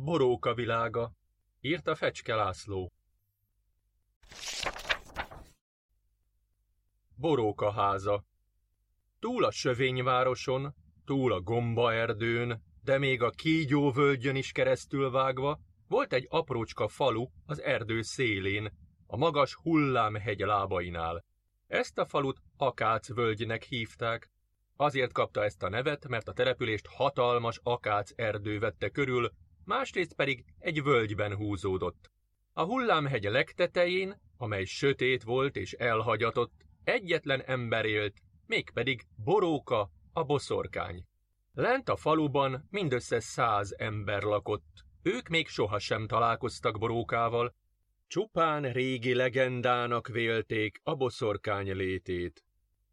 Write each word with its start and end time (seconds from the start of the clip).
Boróka 0.00 0.54
világa, 0.54 1.12
írta 1.60 1.94
Fecske 1.94 2.34
László. 2.34 2.92
Boróka 7.14 7.72
háza. 7.72 8.24
Túl 9.18 9.44
a 9.44 9.50
sövényvároson, 9.50 10.74
túl 11.04 11.32
a 11.32 11.40
gombaerdőn, 11.40 12.62
de 12.82 12.98
még 12.98 13.22
a 13.22 13.30
kígyóvölgyön 13.30 14.36
is 14.36 14.52
keresztül 14.52 15.10
vágva, 15.10 15.60
volt 15.88 16.12
egy 16.12 16.26
aprócska 16.28 16.88
falu 16.88 17.26
az 17.46 17.62
erdő 17.62 18.02
szélén, 18.02 18.72
a 19.06 19.16
magas 19.16 19.54
hullámhegy 19.54 20.40
lábainál. 20.40 21.24
Ezt 21.66 21.98
a 21.98 22.04
falut 22.04 22.40
Akác-völgynek 22.56 23.62
hívták. 23.62 24.30
Azért 24.76 25.12
kapta 25.12 25.44
ezt 25.44 25.62
a 25.62 25.68
nevet, 25.68 26.08
mert 26.08 26.28
a 26.28 26.32
települést 26.32 26.86
hatalmas 26.86 27.60
akác 27.62 28.10
erdő 28.16 28.58
vette 28.58 28.88
körül, 28.88 29.32
másrészt 29.68 30.14
pedig 30.14 30.44
egy 30.58 30.82
völgyben 30.82 31.36
húzódott. 31.36 32.10
A 32.52 32.62
hullámhegy 32.62 33.24
legtetején, 33.24 34.20
amely 34.36 34.64
sötét 34.64 35.22
volt 35.22 35.56
és 35.56 35.72
elhagyatott, 35.72 36.52
egyetlen 36.84 37.40
ember 37.40 37.84
élt, 37.84 38.14
mégpedig 38.46 39.02
Boróka, 39.24 39.90
a 40.12 40.24
boszorkány. 40.24 41.04
Lent 41.52 41.88
a 41.88 41.96
faluban 41.96 42.66
mindössze 42.70 43.20
száz 43.20 43.74
ember 43.78 44.22
lakott. 44.22 44.84
Ők 45.02 45.28
még 45.28 45.48
sohasem 45.48 46.06
találkoztak 46.06 46.78
Borókával. 46.78 47.54
Csupán 48.06 48.72
régi 48.72 49.14
legendának 49.14 50.08
vélték 50.08 50.80
a 50.82 50.94
boszorkány 50.94 51.76
létét. 51.76 52.44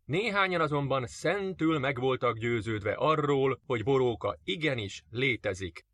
Néhányan 0.05 0.61
azonban 0.61 1.07
szentül 1.07 1.79
meg 1.79 1.99
voltak 1.99 2.37
győződve 2.37 2.93
arról, 2.93 3.59
hogy 3.65 3.83
Boróka 3.83 4.37
igenis 4.43 5.03
létezik. 5.09 5.85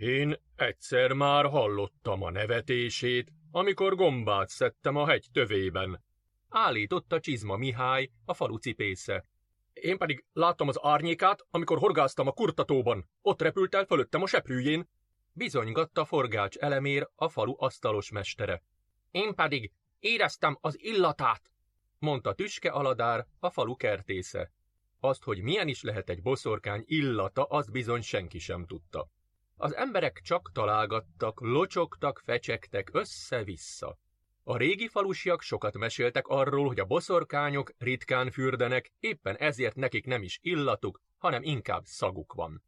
Én 0.00 0.36
egyszer 0.56 1.12
már 1.12 1.44
hallottam 1.44 2.22
a 2.22 2.30
nevetését, 2.30 3.32
amikor 3.50 3.94
gombát 3.94 4.48
szedtem 4.48 4.96
a 4.96 5.06
hegy 5.06 5.26
tövében. 5.32 6.04
Állította 6.48 7.20
Csizma 7.20 7.56
Mihály, 7.56 8.10
a 8.24 8.34
falu 8.34 8.56
cipésze. 8.56 9.26
Én 9.72 9.98
pedig 9.98 10.24
láttam 10.32 10.68
az 10.68 10.78
árnyékát, 10.82 11.46
amikor 11.50 11.78
horgáztam 11.78 12.26
a 12.26 12.32
kurtatóban. 12.32 13.08
Ott 13.22 13.42
repült 13.42 13.74
el 13.74 13.84
fölöttem 13.84 14.22
a 14.22 14.26
seprűjén. 14.26 14.88
Bizonygatta 15.32 16.04
forgács 16.04 16.56
elemér 16.56 17.08
a 17.14 17.28
falu 17.28 17.54
asztalos 17.56 18.10
mestere. 18.10 18.62
Én 19.10 19.34
pedig 19.34 19.72
éreztem 19.98 20.58
az 20.60 20.80
illatát, 20.82 21.50
mondta 21.98 22.34
Tüske 22.34 22.70
Aladár, 22.70 23.26
a 23.38 23.50
falu 23.50 23.76
kertésze. 23.76 24.52
Azt, 25.00 25.22
hogy 25.22 25.42
milyen 25.42 25.68
is 25.68 25.82
lehet 25.82 26.08
egy 26.10 26.22
boszorkány 26.22 26.82
illata, 26.86 27.44
azt 27.44 27.70
bizony 27.70 28.02
senki 28.02 28.38
sem 28.38 28.66
tudta. 28.66 29.10
Az 29.62 29.74
emberek 29.76 30.20
csak 30.22 30.50
találgattak, 30.52 31.40
locsogtak, 31.40 32.22
fecsegtek 32.24 32.90
össze-vissza. 32.92 33.98
A 34.42 34.56
régi 34.56 34.88
falusiak 34.88 35.42
sokat 35.42 35.78
meséltek 35.78 36.26
arról, 36.26 36.66
hogy 36.66 36.80
a 36.80 36.84
boszorkányok 36.84 37.72
ritkán 37.78 38.30
fürdenek, 38.30 38.92
éppen 39.00 39.36
ezért 39.36 39.74
nekik 39.74 40.06
nem 40.06 40.22
is 40.22 40.38
illatuk, 40.42 41.00
hanem 41.18 41.42
inkább 41.42 41.84
szaguk 41.84 42.32
van. 42.32 42.62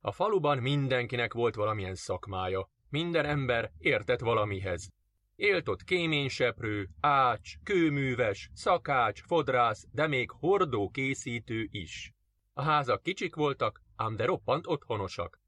A 0.00 0.12
faluban 0.12 0.58
mindenkinek 0.58 1.32
volt 1.32 1.54
valamilyen 1.54 1.94
szakmája, 1.94 2.70
minden 2.88 3.24
ember 3.24 3.72
értett 3.78 4.20
valamihez. 4.20 4.88
Élt 5.36 5.68
ott 5.68 5.84
kéményseprő, 5.84 6.88
ács, 7.00 7.52
kőműves, 7.62 8.50
szakács, 8.54 9.22
fodrász, 9.22 9.86
de 9.92 10.06
még 10.06 10.30
hordó 10.30 10.90
készítő 10.90 11.66
is. 11.70 12.12
A 12.52 12.62
házak 12.62 13.02
kicsik 13.02 13.34
voltak, 13.34 13.82
ám 13.96 14.16
de 14.16 14.24
roppant 14.24 14.66
otthonosak. 14.66 15.40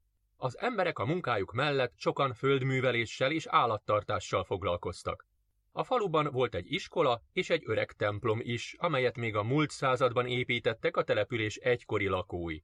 Az 0.43 0.57
emberek 0.59 0.99
a 0.99 1.05
munkájuk 1.05 1.51
mellett 1.51 1.93
sokan 1.95 2.33
földműveléssel 2.33 3.31
és 3.31 3.45
állattartással 3.45 4.43
foglalkoztak. 4.43 5.25
A 5.71 5.83
faluban 5.83 6.29
volt 6.31 6.55
egy 6.55 6.71
iskola 6.71 7.21
és 7.33 7.49
egy 7.49 7.63
öreg 7.65 7.91
templom 7.91 8.39
is, 8.43 8.75
amelyet 8.77 9.17
még 9.17 9.35
a 9.35 9.43
múlt 9.43 9.69
században 9.69 10.27
építettek 10.27 10.97
a 10.97 11.03
település 11.03 11.55
egykori 11.55 12.07
lakói. 12.07 12.59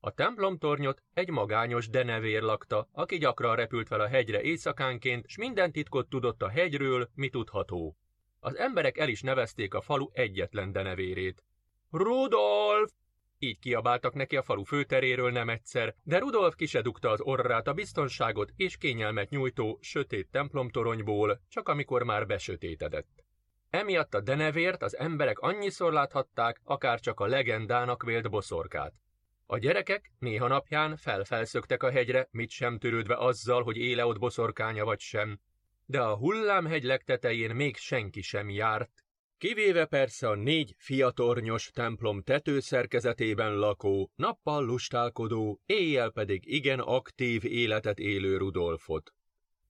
A 0.00 0.10
templomtornyot 0.10 1.02
egy 1.14 1.30
magányos 1.30 1.88
denevér 1.88 2.42
lakta, 2.42 2.88
aki 2.92 3.18
gyakran 3.18 3.56
repült 3.56 3.88
fel 3.88 4.00
a 4.00 4.08
hegyre 4.08 4.42
éjszakánként, 4.42 5.28
s 5.28 5.36
minden 5.36 5.72
titkot 5.72 6.08
tudott 6.08 6.42
a 6.42 6.48
hegyről, 6.48 7.10
mi 7.14 7.28
tudható. 7.28 7.96
Az 8.40 8.56
emberek 8.56 8.98
el 8.98 9.08
is 9.08 9.22
nevezték 9.22 9.74
a 9.74 9.80
falu 9.80 10.08
egyetlen 10.12 10.72
denevérét. 10.72 11.44
Rudolf! 11.90 12.90
Így 13.42 13.58
kiabáltak 13.58 14.14
neki 14.14 14.36
a 14.36 14.42
falu 14.42 14.64
főteréről 14.64 15.30
nem 15.30 15.48
egyszer, 15.48 15.94
de 16.02 16.18
Rudolf 16.18 16.54
kisedugta 16.54 17.10
az 17.10 17.20
orrát 17.20 17.66
a 17.66 17.72
biztonságot 17.72 18.50
és 18.56 18.76
kényelmet 18.76 19.30
nyújtó 19.30 19.78
sötét 19.80 20.30
templomtoronyból, 20.30 21.40
csak 21.48 21.68
amikor 21.68 22.02
már 22.02 22.26
besötétedett. 22.26 23.24
Emiatt 23.70 24.14
a 24.14 24.20
denevért 24.20 24.82
az 24.82 24.96
emberek 24.96 25.38
annyiszor 25.38 25.92
láthatták, 25.92 26.60
akár 26.64 27.00
csak 27.00 27.20
a 27.20 27.26
legendának 27.26 28.02
vélt 28.02 28.30
boszorkát. 28.30 28.92
A 29.46 29.58
gyerekek 29.58 30.12
néha 30.18 30.48
napján 30.48 30.96
felfelszöktek 30.96 31.82
a 31.82 31.90
hegyre, 31.90 32.28
mit 32.30 32.50
sem 32.50 32.78
törődve 32.78 33.16
azzal, 33.16 33.62
hogy 33.62 33.76
éle 33.76 34.06
ott 34.06 34.18
boszorkánya 34.18 34.84
vagy 34.84 35.00
sem. 35.00 35.40
De 35.86 36.00
a 36.00 36.16
hullámhegy 36.16 36.82
legtetején 36.82 37.54
még 37.54 37.76
senki 37.76 38.22
sem 38.22 38.50
járt, 38.50 38.90
Kivéve 39.40 39.86
persze 39.86 40.28
a 40.28 40.34
négy 40.34 40.74
fiatornyos 40.78 41.70
templom 41.70 42.22
tetőszerkezetében 42.22 43.54
lakó, 43.54 44.10
nappal 44.14 44.64
lustálkodó, 44.64 45.60
éjjel 45.66 46.10
pedig 46.10 46.42
igen 46.46 46.78
aktív 46.78 47.44
életet 47.44 47.98
élő 47.98 48.36
Rudolfot. 48.36 49.12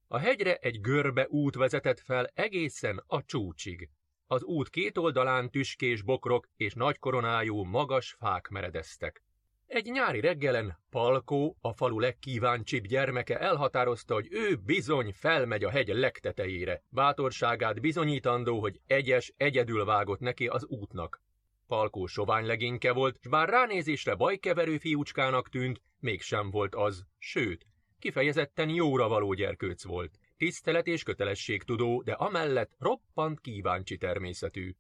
A 0.07 0.19
hegyre 0.19 0.55
egy 0.55 0.81
görbe 0.81 1.27
út 1.29 1.55
vezetett 1.55 2.01
fel 2.01 2.27
egészen 2.35 3.03
a 3.07 3.25
csúcsig. 3.25 3.89
Az 4.27 4.43
út 4.43 4.69
két 4.69 4.99
oldalán 4.99 5.51
tüskés 5.51 6.03
bokrok 6.03 6.49
és 6.57 6.75
nagykoronájú 6.75 7.63
magas 7.63 8.17
fák 8.19 8.49
meredeztek. 8.49 9.23
Egy 9.71 9.91
nyári 9.91 10.21
reggelen 10.21 10.79
Palkó, 10.91 11.57
a 11.61 11.73
falu 11.73 11.99
legkíváncsibb 11.99 12.87
gyermeke 12.87 13.39
elhatározta, 13.39 14.15
hogy 14.15 14.29
ő 14.31 14.57
bizony 14.57 15.13
felmegy 15.13 15.65
a 15.65 15.71
hegy 15.71 15.89
legtetejére, 15.89 16.83
bátorságát 16.89 17.81
bizonyítandó, 17.81 18.61
hogy 18.61 18.81
egyes 18.87 19.33
egyedül 19.37 19.85
vágott 19.85 20.21
neki 20.21 20.47
az 20.47 20.67
útnak. 20.67 21.23
Palkó 21.67 22.07
sovány 22.07 22.47
legényke 22.47 22.93
volt, 22.93 23.19
s 23.23 23.29
bár 23.29 23.49
ránézésre 23.49 24.15
bajkeverő 24.15 24.79
fiúcskának 24.79 25.49
tűnt, 25.49 25.83
mégsem 25.99 26.51
volt 26.51 26.75
az, 26.75 27.05
sőt, 27.19 27.67
kifejezetten 27.99 28.69
jóra 28.69 29.09
való 29.09 29.33
gyerkőc 29.33 29.85
volt. 29.85 30.19
Tisztelet 30.37 30.87
és 30.87 31.03
kötelesség 31.03 31.63
tudó, 31.63 32.03
de 32.03 32.13
amellett 32.13 32.73
roppant 32.79 33.41
kíváncsi 33.41 33.97
természetű. 33.97 34.75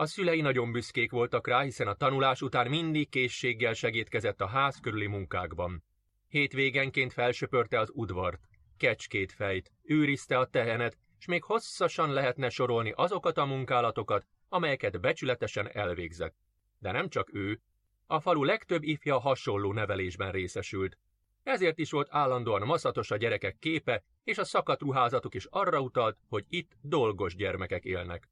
A 0.00 0.06
szülei 0.06 0.40
nagyon 0.40 0.72
büszkék 0.72 1.10
voltak 1.10 1.46
rá, 1.46 1.62
hiszen 1.62 1.86
a 1.86 1.94
tanulás 1.94 2.42
után 2.42 2.68
mindig 2.68 3.08
készséggel 3.08 3.72
segítkezett 3.72 4.40
a 4.40 4.46
ház 4.46 4.78
körüli 4.82 5.06
munkákban. 5.06 5.84
Hétvégenként 6.28 7.12
felsöpörte 7.12 7.78
az 7.78 7.90
udvart, 7.92 8.40
kecskét 8.76 9.32
fejt, 9.32 9.72
őrizte 9.82 10.38
a 10.38 10.46
tehenet, 10.46 10.96
s 11.18 11.26
még 11.26 11.42
hosszasan 11.42 12.12
lehetne 12.12 12.48
sorolni 12.48 12.92
azokat 12.96 13.36
a 13.38 13.44
munkálatokat, 13.44 14.26
amelyeket 14.48 15.00
becsületesen 15.00 15.70
elvégzett. 15.72 16.34
De 16.78 16.92
nem 16.92 17.08
csak 17.08 17.34
ő, 17.34 17.60
a 18.06 18.20
falu 18.20 18.44
legtöbb 18.44 18.82
ifja 18.82 19.18
hasonló 19.18 19.72
nevelésben 19.72 20.32
részesült. 20.32 20.98
Ezért 21.42 21.78
is 21.78 21.90
volt 21.90 22.08
állandóan 22.10 22.66
maszatos 22.66 23.10
a 23.10 23.16
gyerekek 23.16 23.56
képe, 23.58 24.04
és 24.24 24.38
a 24.38 24.44
szakadt 24.44 24.80
ruházatuk 24.80 25.34
is 25.34 25.44
arra 25.50 25.80
utalt, 25.80 26.18
hogy 26.28 26.44
itt 26.48 26.72
dolgos 26.80 27.34
gyermekek 27.34 27.84
élnek. 27.84 28.28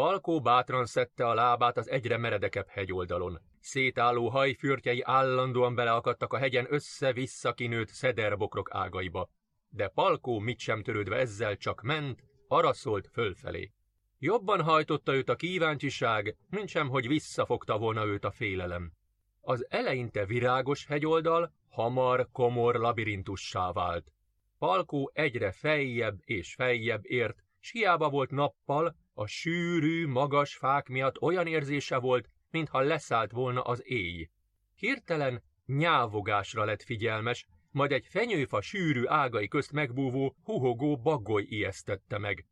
Palkó 0.00 0.40
bátran 0.40 0.86
szedte 0.86 1.26
a 1.26 1.34
lábát 1.34 1.76
az 1.76 1.88
egyre 1.88 2.16
meredekebb 2.16 2.68
hegyoldalon. 2.68 3.40
Szétálló 3.58 4.28
hajfürtjei 4.28 5.02
állandóan 5.02 5.74
beleakadtak 5.74 6.32
a 6.32 6.38
hegyen 6.38 6.66
össze-vissza 6.68 7.52
kinőtt 7.52 7.88
szederbokrok 7.88 8.68
ágaiba. 8.72 9.30
De 9.68 9.88
Palkó 9.88 10.38
mit 10.38 10.58
sem 10.58 10.82
törődve 10.82 11.16
ezzel 11.16 11.56
csak 11.56 11.82
ment, 11.82 12.24
araszolt 12.48 13.08
fölfelé. 13.12 13.72
Jobban 14.18 14.62
hajtotta 14.62 15.14
őt 15.14 15.28
a 15.28 15.36
kíváncsiság, 15.36 16.36
mint 16.48 16.72
hogy 16.72 17.08
visszafogta 17.08 17.78
volna 17.78 18.04
őt 18.04 18.24
a 18.24 18.30
félelem. 18.30 18.92
Az 19.40 19.66
eleinte 19.68 20.26
virágos 20.26 20.86
hegyoldal 20.86 21.52
hamar, 21.68 22.28
komor 22.32 22.74
labirintussá 22.74 23.72
vált. 23.72 24.12
Palkó 24.58 25.10
egyre 25.14 25.52
fejjebb 25.52 26.18
és 26.24 26.54
fejjebb 26.54 27.04
ért, 27.04 27.36
s 27.58 27.70
hiába 27.70 28.10
volt 28.10 28.30
nappal, 28.30 28.96
a 29.20 29.26
sűrű, 29.26 30.06
magas 30.06 30.56
fák 30.56 30.88
miatt 30.88 31.20
olyan 31.20 31.46
érzése 31.46 31.98
volt, 31.98 32.28
mintha 32.50 32.80
leszállt 32.80 33.30
volna 33.30 33.62
az 33.62 33.82
éj. 33.84 34.28
Hirtelen 34.74 35.42
nyávogásra 35.66 36.64
lett 36.64 36.82
figyelmes, 36.82 37.46
majd 37.70 37.92
egy 37.92 38.06
fenyőfa 38.06 38.60
sűrű 38.60 39.06
ágai 39.06 39.48
közt 39.48 39.72
megbúvó, 39.72 40.36
huhogó 40.42 40.96
bagoly 40.96 41.42
ijesztette 41.42 42.18
meg. 42.18 42.46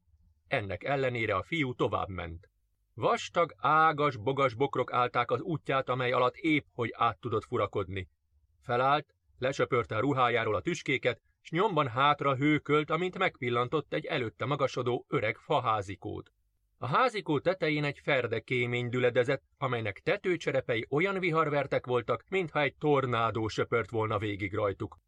Ennek 0.47 0.85
ellenére 0.85 1.35
a 1.35 1.43
fiú 1.43 1.75
tovább 1.75 2.09
ment. 2.09 2.49
Vastag, 2.95 3.55
ágas, 3.57 4.17
bogas 4.17 4.55
bokrok 4.55 4.93
állták 4.93 5.31
az 5.31 5.41
útját, 5.41 5.89
amely 5.89 6.13
alatt 6.13 6.37
épp, 6.37 6.67
hogy 6.73 6.91
át 6.97 7.21
tudott 7.21 7.45
furakodni. 7.45 8.09
Felállt, 8.63 9.15
lesöpörte 9.39 9.97
a 9.97 10.01
ruhájáról 10.01 10.55
a 10.55 10.61
tüskéket, 10.61 11.21
s 11.41 11.51
nyomban 11.51 11.89
hátra 11.89 12.37
hőkölt, 12.37 12.91
amint 12.91 13.19
megpillantott 13.19 13.93
egy 13.93 14.05
előtte 14.05 14.45
magasodó 14.45 15.05
öreg 15.09 15.37
faházikót. 15.37 16.33
A 16.81 16.87
házikó 16.87 17.39
tetején 17.39 17.85
egy 17.85 17.99
ferde 17.99 18.41
kémény 18.41 18.89
düledezett, 18.89 19.43
amelynek 19.57 19.99
tetőcserepei 19.99 20.87
olyan 20.91 21.19
viharvertek 21.19 21.87
voltak, 21.87 22.25
mintha 22.29 22.61
egy 22.61 22.77
tornádó 22.77 23.49
söpört 23.49 23.91
volna 23.91 24.19
végig 24.19 24.55
rajtuk. 24.55 24.99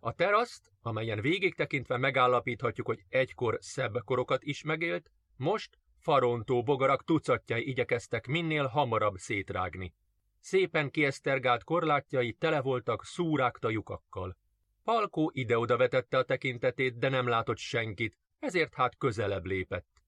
A 0.00 0.12
teraszt, 0.12 0.70
amelyen 0.82 1.20
végig 1.20 1.54
tekintve 1.54 1.96
megállapíthatjuk, 1.96 2.86
hogy 2.86 3.04
egykor 3.08 3.58
szebb 3.60 4.04
korokat 4.04 4.42
is 4.42 4.62
megélt, 4.62 5.10
most 5.36 5.78
farontó 5.98 6.62
bogarak 6.62 7.04
tucatjai 7.04 7.68
igyekeztek 7.68 8.26
minél 8.26 8.66
hamarabb 8.66 9.16
szétrágni. 9.16 9.94
Szépen 10.40 10.90
kiesztergált 10.90 11.64
korlátjai 11.64 12.32
tele 12.32 12.60
voltak 12.60 13.04
szúrákta 13.04 13.70
lyukakkal. 13.70 14.36
Palkó 14.84 15.30
ide-oda 15.34 15.76
vetette 15.76 16.18
a 16.18 16.22
tekintetét, 16.22 16.98
de 16.98 17.08
nem 17.08 17.28
látott 17.28 17.58
senkit, 17.58 18.16
ezért 18.38 18.74
hát 18.74 18.96
közelebb 18.96 19.44
lépett. 19.44 19.99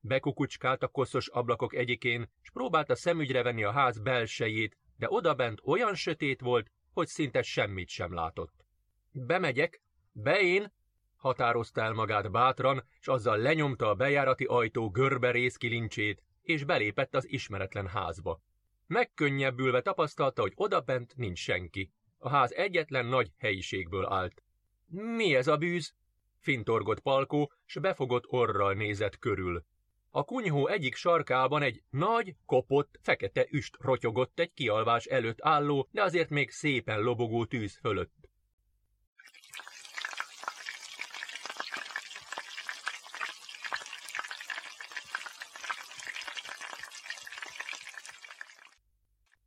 Bekukucskált 0.00 0.82
a 0.82 0.88
koszos 0.88 1.28
ablakok 1.28 1.74
egyikén, 1.74 2.30
s 2.40 2.50
próbálta 2.50 2.94
szemügyre 2.94 3.42
venni 3.42 3.64
a 3.64 3.72
ház 3.72 3.98
belsejét, 3.98 4.76
de 4.96 5.06
odabent 5.10 5.60
olyan 5.64 5.94
sötét 5.94 6.40
volt, 6.40 6.70
hogy 6.92 7.06
szinte 7.06 7.42
semmit 7.42 7.88
sem 7.88 8.14
látott. 8.14 8.64
Bemegyek, 9.12 9.82
be 10.12 10.40
én, 10.40 10.72
határozta 11.16 11.80
el 11.80 11.92
magát 11.92 12.30
bátran, 12.30 12.86
és 13.00 13.08
azzal 13.08 13.38
lenyomta 13.38 13.88
a 13.88 13.94
bejárati 13.94 14.44
ajtó 14.44 14.90
görbe 14.90 15.30
részkilincsét, 15.30 16.22
és 16.42 16.64
belépett 16.64 17.14
az 17.14 17.28
ismeretlen 17.28 17.86
házba. 17.86 18.40
Megkönnyebbülve 18.86 19.80
tapasztalta, 19.80 20.42
hogy 20.42 20.52
odabent 20.54 21.16
nincs 21.16 21.38
senki. 21.38 21.92
A 22.18 22.28
ház 22.28 22.52
egyetlen 22.52 23.06
nagy 23.06 23.30
helyiségből 23.38 24.06
állt. 24.06 24.42
Mi 24.86 25.34
ez 25.34 25.46
a 25.46 25.56
bűz? 25.56 25.94
Fintorgott 26.38 27.00
Palkó, 27.00 27.52
s 27.64 27.78
befogott 27.78 28.24
orral 28.26 28.74
nézett 28.74 29.18
körül. 29.18 29.64
A 30.12 30.24
kunyhó 30.24 30.66
egyik 30.66 30.94
sarkában 30.94 31.62
egy 31.62 31.82
nagy, 31.90 32.34
kopott, 32.46 32.98
fekete 33.02 33.46
üst 33.50 33.76
rotyogott 33.80 34.38
egy 34.38 34.52
kialvás 34.52 35.04
előtt 35.04 35.38
álló, 35.40 35.88
de 35.90 36.02
azért 36.02 36.30
még 36.30 36.50
szépen 36.50 37.00
lobogó 37.00 37.44
tűz 37.44 37.78
fölött. 37.78 38.14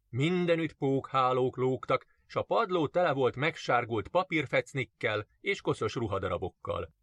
Mindenütt 0.09 0.73
pókhálók 0.73 1.57
lógtak, 1.57 2.05
s 2.27 2.35
a 2.35 2.41
padló 2.41 2.87
tele 2.87 3.11
volt 3.13 3.35
megsárgult 3.35 4.07
papírfecnikkel 4.07 5.27
és 5.41 5.61
koszos 5.61 5.95
ruhadarabokkal. 5.95 6.93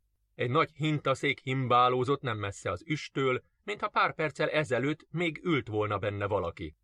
Egy 0.40 0.50
nagy 0.50 0.70
hintaszék 0.75 1.40
himbálózott 1.40 2.20
nem 2.22 2.38
messze 2.38 2.70
az 2.70 2.82
üstől, 2.87 3.42
mintha 3.64 3.88
pár 3.88 4.14
perccel 4.14 4.48
ezelőtt 4.48 5.06
még 5.10 5.40
ült 5.44 5.69
volna 5.69 5.98
benne 5.98 6.26
valaki. 6.26 6.76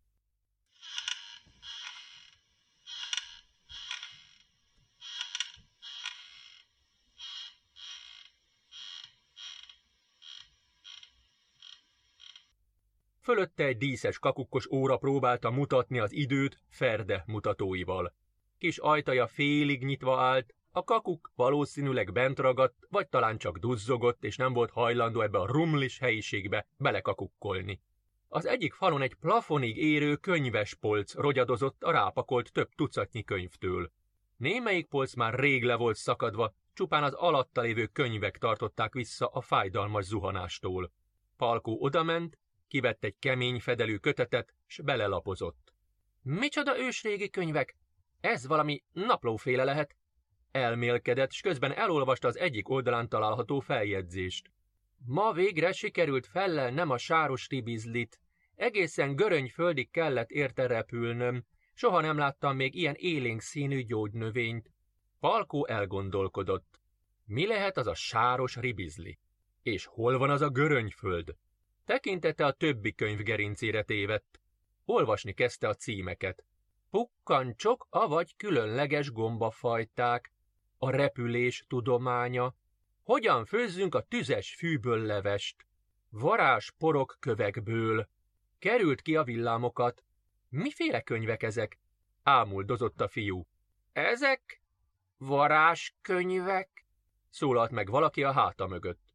Fölötte 13.21 13.63
egy 13.63 13.77
díszes 13.77 14.19
kakukkos 14.19 14.67
óra 14.71 14.97
próbálta 14.97 15.51
mutatni 15.51 15.99
az 15.99 16.11
időt 16.11 16.61
Ferde 16.69 17.23
mutatóival. 17.27 18.13
Kis 18.57 18.77
ajtaja 18.77 19.27
félig 19.27 19.83
nyitva 19.83 20.21
állt, 20.21 20.55
a 20.77 20.83
kakuk 20.83 21.31
valószínűleg 21.35 22.11
bent 22.11 22.39
ragadt, 22.39 22.75
vagy 22.89 23.07
talán 23.07 23.37
csak 23.37 23.57
duzzogott, 23.57 24.23
és 24.23 24.35
nem 24.35 24.53
volt 24.53 24.71
hajlandó 24.71 25.21
ebbe 25.21 25.39
a 25.39 25.45
rumlis 25.45 25.99
helyiségbe 25.99 26.67
belekakukkolni. 26.77 27.81
Az 28.27 28.45
egyik 28.45 28.73
falon 28.73 29.01
egy 29.01 29.15
plafonig 29.15 29.77
érő 29.77 30.15
könyves 30.15 30.75
polc 30.75 31.13
rogyadozott 31.13 31.83
a 31.83 31.91
rápakolt 31.91 32.51
több 32.51 32.69
tucatnyi 32.75 33.23
könyvtől. 33.23 33.91
Némelyik 34.35 34.87
polc 34.87 35.13
már 35.13 35.39
rég 35.39 35.63
le 35.63 35.75
volt 35.75 35.95
szakadva, 35.95 36.53
csupán 36.73 37.03
az 37.03 37.13
alatta 37.13 37.61
lévő 37.61 37.85
könyvek 37.85 38.37
tartották 38.37 38.93
vissza 38.93 39.27
a 39.27 39.41
fájdalmas 39.41 40.05
zuhanástól. 40.05 40.91
Palkó 41.37 41.77
odament, 41.81 42.37
kivett 42.67 43.03
egy 43.03 43.15
kemény 43.19 43.59
fedelű 43.59 43.97
kötetet, 43.97 44.53
s 44.65 44.81
belelapozott. 44.81 45.73
Micsoda 46.21 46.79
ősrégi 46.79 47.29
könyvek! 47.29 47.75
Ez 48.21 48.47
valami 48.47 48.83
naplóféle 48.91 49.63
lehet. 49.63 49.96
Elmélkedett, 50.57 51.31
s 51.31 51.41
közben 51.41 51.73
elolvasta 51.73 52.27
az 52.27 52.37
egyik 52.37 52.69
oldalán 52.69 53.09
található 53.09 53.59
feljegyzést. 53.59 54.51
Ma 55.05 55.31
végre 55.31 55.71
sikerült 55.71 56.29
nem 56.73 56.89
a 56.89 56.97
sáros 56.97 57.47
ribizlit. 57.49 58.19
Egészen 58.55 59.15
görönyföldig 59.15 59.91
kellett 59.91 60.29
érte 60.29 60.67
repülnöm. 60.67 61.45
Soha 61.73 62.01
nem 62.01 62.17
láttam 62.17 62.55
még 62.55 62.75
ilyen 62.75 62.95
élénk 62.97 63.41
színű 63.41 63.81
gyógynövényt. 63.81 64.71
Palkó 65.19 65.67
elgondolkodott. 65.67 66.79
Mi 67.25 67.47
lehet 67.47 67.77
az 67.77 67.87
a 67.87 67.95
sáros 67.95 68.55
ribizli? 68.55 69.19
És 69.61 69.85
hol 69.85 70.17
van 70.17 70.29
az 70.29 70.41
a 70.41 70.49
görönyföld? 70.49 71.35
Tekintete 71.85 72.45
a 72.45 72.51
többi 72.51 72.93
könyv 72.93 73.19
gerincére 73.19 73.83
tévedt. 73.83 74.41
Olvasni 74.85 75.33
kezdte 75.33 75.67
a 75.67 75.73
címeket. 75.73 76.43
Pukkancsok, 76.89 77.87
avagy 77.89 78.35
különleges 78.35 79.11
gombafajták, 79.11 80.31
a 80.77 80.89
repülés 80.89 81.65
tudománya, 81.67 82.55
hogyan 83.03 83.45
főzzünk 83.45 83.95
a 83.95 84.01
tüzes 84.01 84.55
fűből 84.55 85.05
levest, 85.05 85.65
varázs 86.09 86.71
porok 86.77 87.17
kövekből, 87.19 88.07
került 88.59 89.01
ki 89.01 89.15
a 89.15 89.23
villámokat. 89.23 90.03
Miféle 90.49 91.01
könyvek 91.01 91.43
ezek? 91.43 91.79
Ámuldozott 92.23 93.01
a 93.01 93.07
fiú. 93.07 93.47
Ezek? 93.93 94.61
Varázskönyvek? 95.17 96.85
Szólalt 97.29 97.71
meg 97.71 97.89
valaki 97.89 98.23
a 98.23 98.31
háta 98.31 98.67
mögött. 98.67 99.13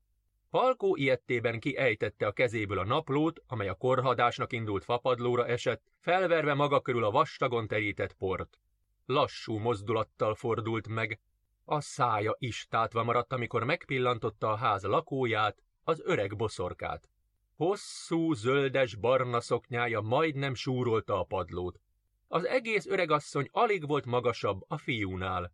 Falkó 0.50 0.96
ilyettében 0.96 1.60
kiejtette 1.60 2.26
a 2.26 2.32
kezéből 2.32 2.78
a 2.78 2.84
naplót, 2.84 3.42
amely 3.46 3.68
a 3.68 3.74
korhadásnak 3.74 4.52
indult 4.52 4.84
fapadlóra 4.84 5.46
esett, 5.46 5.92
felverve 6.00 6.54
maga 6.54 6.80
körül 6.80 7.04
a 7.04 7.10
vastagon 7.10 7.66
terített 7.66 8.12
port. 8.12 8.58
Lassú 9.06 9.58
mozdulattal 9.58 10.34
fordult 10.34 10.88
meg, 10.88 11.20
a 11.64 11.80
szája 11.80 12.34
is 12.38 12.66
tátva 12.70 13.02
maradt, 13.02 13.32
amikor 13.32 13.64
megpillantotta 13.64 14.50
a 14.50 14.56
ház 14.56 14.82
lakóját, 14.82 15.62
az 15.84 16.00
öreg 16.04 16.36
boszorkát. 16.36 17.08
Hosszú, 17.56 18.32
zöldes, 18.32 18.94
barna 18.94 19.40
szoknyája 19.40 20.00
majdnem 20.00 20.54
súrolta 20.54 21.18
a 21.18 21.24
padlót. 21.24 21.80
Az 22.28 22.46
egész 22.46 22.86
öregasszony 22.86 23.48
alig 23.50 23.86
volt 23.86 24.04
magasabb 24.04 24.60
a 24.68 24.78
fiúnál. 24.78 25.52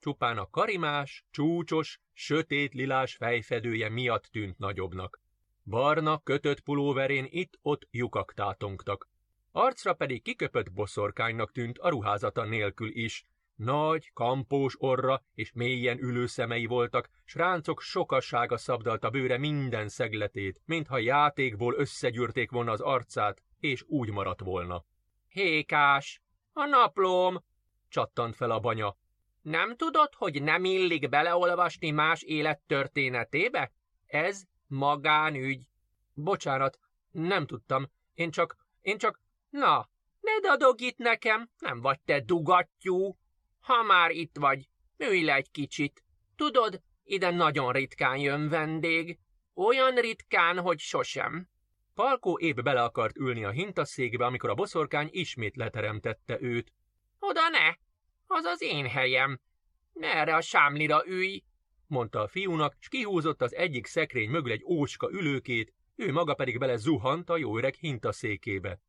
Csupán 0.00 0.38
a 0.38 0.50
karimás, 0.50 1.24
csúcsos, 1.30 2.00
sötét 2.12 2.74
lilás 2.74 3.16
fejfedője 3.16 3.88
miatt 3.88 4.24
tűnt 4.24 4.58
nagyobbnak. 4.58 5.20
Barna, 5.64 6.18
kötött 6.18 6.60
pulóverén 6.60 7.26
itt-ott 7.28 7.88
lyukak 7.90 8.34
tátongtak. 8.34 9.08
Arcra 9.50 9.94
pedig 9.94 10.22
kiköpött 10.22 10.72
boszorkánynak 10.72 11.52
tűnt 11.52 11.78
a 11.78 11.88
ruházata 11.88 12.44
nélkül 12.44 12.96
is. 12.96 13.26
Nagy, 13.56 14.12
kampós 14.12 14.74
orra 14.78 15.22
és 15.34 15.52
mélyen 15.52 15.98
ülő 15.98 16.26
szemei 16.26 16.66
voltak, 16.66 17.08
s 17.24 17.34
ráncok 17.34 17.80
sokassága 17.80 18.56
szabdalta 18.56 19.10
bőre 19.10 19.38
minden 19.38 19.88
szegletét, 19.88 20.60
mintha 20.64 20.98
játékból 20.98 21.74
összegyűrték 21.74 22.50
volna 22.50 22.72
az 22.72 22.80
arcát, 22.80 23.42
és 23.60 23.84
úgy 23.86 24.10
maradt 24.10 24.40
volna. 24.40 24.84
Hékás, 25.28 26.22
a 26.52 26.64
naplóm, 26.64 27.44
csattant 27.88 28.36
fel 28.36 28.50
a 28.50 28.60
banya. 28.60 28.96
Nem 29.42 29.76
tudod, 29.76 30.14
hogy 30.14 30.42
nem 30.42 30.64
illik 30.64 31.08
beleolvasni 31.08 31.90
más 31.90 32.22
élet 32.22 32.60
történetébe? 32.66 33.72
Ez 34.06 34.42
magánügy. 34.66 35.68
Bocsánat, 36.14 36.78
nem 37.10 37.46
tudtam. 37.46 37.90
Én 38.14 38.30
csak, 38.30 38.56
én 38.80 38.98
csak, 38.98 39.20
na, 39.50 39.88
ne 40.20 40.48
dadog 40.48 40.80
itt 40.80 40.96
nekem, 40.96 41.50
nem 41.58 41.80
vagy 41.80 42.00
te 42.00 42.20
dugattyú. 42.20 43.16
Ha 43.62 43.82
már 43.82 44.10
itt 44.10 44.36
vagy, 44.36 44.68
ülj 44.96 45.24
le 45.24 45.34
egy 45.34 45.50
kicsit. 45.50 46.04
Tudod, 46.36 46.82
ide 47.04 47.30
nagyon 47.30 47.72
ritkán 47.72 48.16
jön 48.16 48.48
vendég. 48.48 49.18
Olyan 49.54 49.94
ritkán, 49.94 50.58
hogy 50.58 50.78
sosem. 50.78 51.48
Palkó 51.94 52.38
épp 52.38 52.60
bele 52.60 52.82
akart 52.82 53.16
ülni 53.16 53.44
a 53.44 53.50
hintaszékbe, 53.50 54.24
amikor 54.24 54.50
a 54.50 54.54
boszorkány 54.54 55.08
ismét 55.10 55.56
leteremtette 55.56 56.40
őt. 56.40 56.72
Oda 57.18 57.48
ne! 57.48 57.74
Az 58.26 58.44
az 58.44 58.62
én 58.62 58.86
helyem. 58.86 59.40
Merre 59.92 60.34
a 60.34 60.40
sámlira 60.40 61.06
ülj! 61.06 61.42
mondta 61.86 62.20
a 62.20 62.28
fiúnak, 62.28 62.76
s 62.78 62.88
kihúzott 62.88 63.42
az 63.42 63.54
egyik 63.54 63.86
szekrény 63.86 64.30
mögül 64.30 64.52
egy 64.52 64.64
ócska 64.64 65.10
ülőkét, 65.10 65.72
ő 65.96 66.12
maga 66.12 66.34
pedig 66.34 66.58
bele 66.58 66.76
zuhant 66.76 67.30
a 67.30 67.36
jó 67.36 67.58
öreg 67.58 67.74
hintaszékébe. 67.74 68.80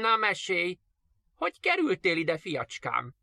Na 0.00 0.16
mesélj! 0.16 0.78
Hogy 1.34 1.60
kerültél 1.60 2.16
ide, 2.16 2.38
fiacskám? 2.38 3.14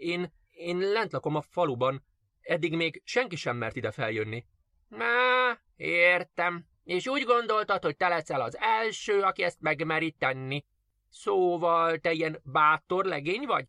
Én, 0.00 0.32
én 0.50 0.78
lent 0.78 1.12
lakom 1.12 1.34
a 1.34 1.40
faluban, 1.40 2.04
eddig 2.40 2.76
még 2.76 3.02
senki 3.04 3.36
sem 3.36 3.56
mert 3.56 3.76
ide 3.76 3.90
feljönni. 3.90 4.46
Má, 4.88 5.58
értem, 5.76 6.66
és 6.84 7.06
úgy 7.06 7.22
gondoltad, 7.22 7.82
hogy 7.82 7.96
te 7.96 8.08
leszel 8.08 8.40
az 8.40 8.56
első, 8.58 9.20
aki 9.20 9.42
ezt 9.42 9.60
megmeri 9.60 10.10
tenni. 10.10 10.64
Szóval 11.08 11.98
te 11.98 12.12
ilyen 12.12 12.40
bátor 12.44 13.04
legény 13.04 13.46
vagy? 13.46 13.66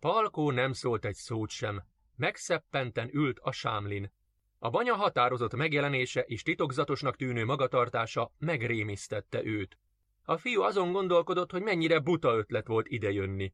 Palkó 0.00 0.50
nem 0.50 0.72
szólt 0.72 1.04
egy 1.04 1.14
szót 1.14 1.50
sem. 1.50 1.82
Megszeppenten 2.16 3.10
ült 3.12 3.38
a 3.38 3.52
sámlin. 3.52 4.12
A 4.58 4.70
banya 4.70 4.94
határozott 4.94 5.54
megjelenése 5.54 6.20
és 6.20 6.42
titokzatosnak 6.42 7.16
tűnő 7.16 7.44
magatartása 7.44 8.32
megrémisztette 8.38 9.44
őt. 9.44 9.78
A 10.22 10.36
fiú 10.36 10.62
azon 10.62 10.92
gondolkodott, 10.92 11.50
hogy 11.50 11.62
mennyire 11.62 11.98
buta 11.98 12.36
ötlet 12.36 12.66
volt 12.66 12.88
idejönni. 12.88 13.52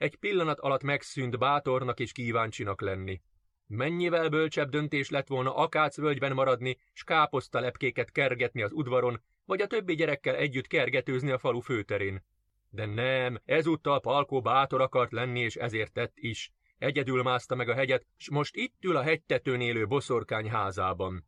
Egy 0.00 0.16
pillanat 0.16 0.60
alatt 0.60 0.82
megszűnt 0.82 1.38
bátornak 1.38 2.00
és 2.00 2.12
kíváncsinak 2.12 2.80
lenni. 2.80 3.20
Mennyivel 3.66 4.28
bölcsebb 4.28 4.70
döntés 4.70 5.10
lett 5.10 5.26
volna 5.26 5.54
akácvölgyben 5.54 6.32
maradni, 6.32 6.78
s 6.92 7.04
káposzta 7.04 7.60
lepkéket 7.60 8.10
kergetni 8.10 8.62
az 8.62 8.72
udvaron, 8.72 9.22
vagy 9.44 9.60
a 9.60 9.66
többi 9.66 9.94
gyerekkel 9.94 10.34
együtt 10.34 10.66
kergetőzni 10.66 11.30
a 11.30 11.38
falu 11.38 11.60
főterén. 11.60 12.24
De 12.70 12.86
nem, 12.86 13.40
ezúttal 13.44 14.00
Palkó 14.00 14.40
bátor 14.40 14.80
akart 14.80 15.12
lenni, 15.12 15.40
és 15.40 15.56
ezért 15.56 15.92
tett 15.92 16.12
is. 16.14 16.52
Egyedül 16.78 17.22
mászta 17.22 17.54
meg 17.54 17.68
a 17.68 17.74
hegyet, 17.74 18.06
s 18.16 18.30
most 18.30 18.56
itt 18.56 18.84
ül 18.84 18.96
a 18.96 19.02
hegytetőn 19.02 19.60
élő 19.60 19.86
boszorkány 19.86 20.48
házában. 20.48 21.26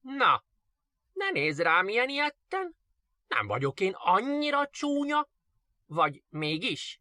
Na, 0.00 0.44
ne 1.12 1.30
nézz 1.30 1.60
rám 1.60 1.88
ilyen 1.88 2.08
ilyetten! 2.08 2.76
Nem 3.26 3.46
vagyok 3.46 3.80
én 3.80 3.92
annyira 3.94 4.68
csúnya? 4.68 5.28
Vagy 5.86 6.22
mégis? 6.28 7.00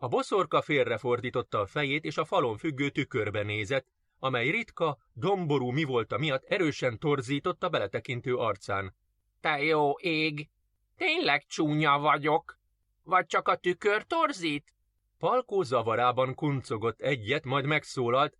A 0.00 0.08
boszorka 0.08 0.62
félrefordította 0.62 1.60
a 1.60 1.66
fejét, 1.66 2.04
és 2.04 2.16
a 2.16 2.24
falon 2.24 2.56
függő 2.56 2.88
tükörbe 2.90 3.42
nézett, 3.42 3.86
amely 4.18 4.50
ritka, 4.50 4.98
domború 5.12 5.70
mi 5.70 5.84
volta 5.84 6.18
miatt 6.18 6.44
erősen 6.44 6.98
torzította 6.98 7.68
beletekintő 7.68 8.36
arcán. 8.36 8.94
Te 9.40 9.62
jó 9.62 9.92
ég! 9.98 10.48
Tényleg 10.96 11.46
csúnya 11.46 11.98
vagyok? 11.98 12.58
Vagy 13.02 13.26
csak 13.26 13.48
a 13.48 13.56
tükör 13.56 14.02
torzít? 14.02 14.74
Palkó 15.18 15.62
zavarában 15.62 16.34
kuncogott 16.34 17.00
egyet, 17.00 17.44
majd 17.44 17.64
megszólalt. 17.64 18.38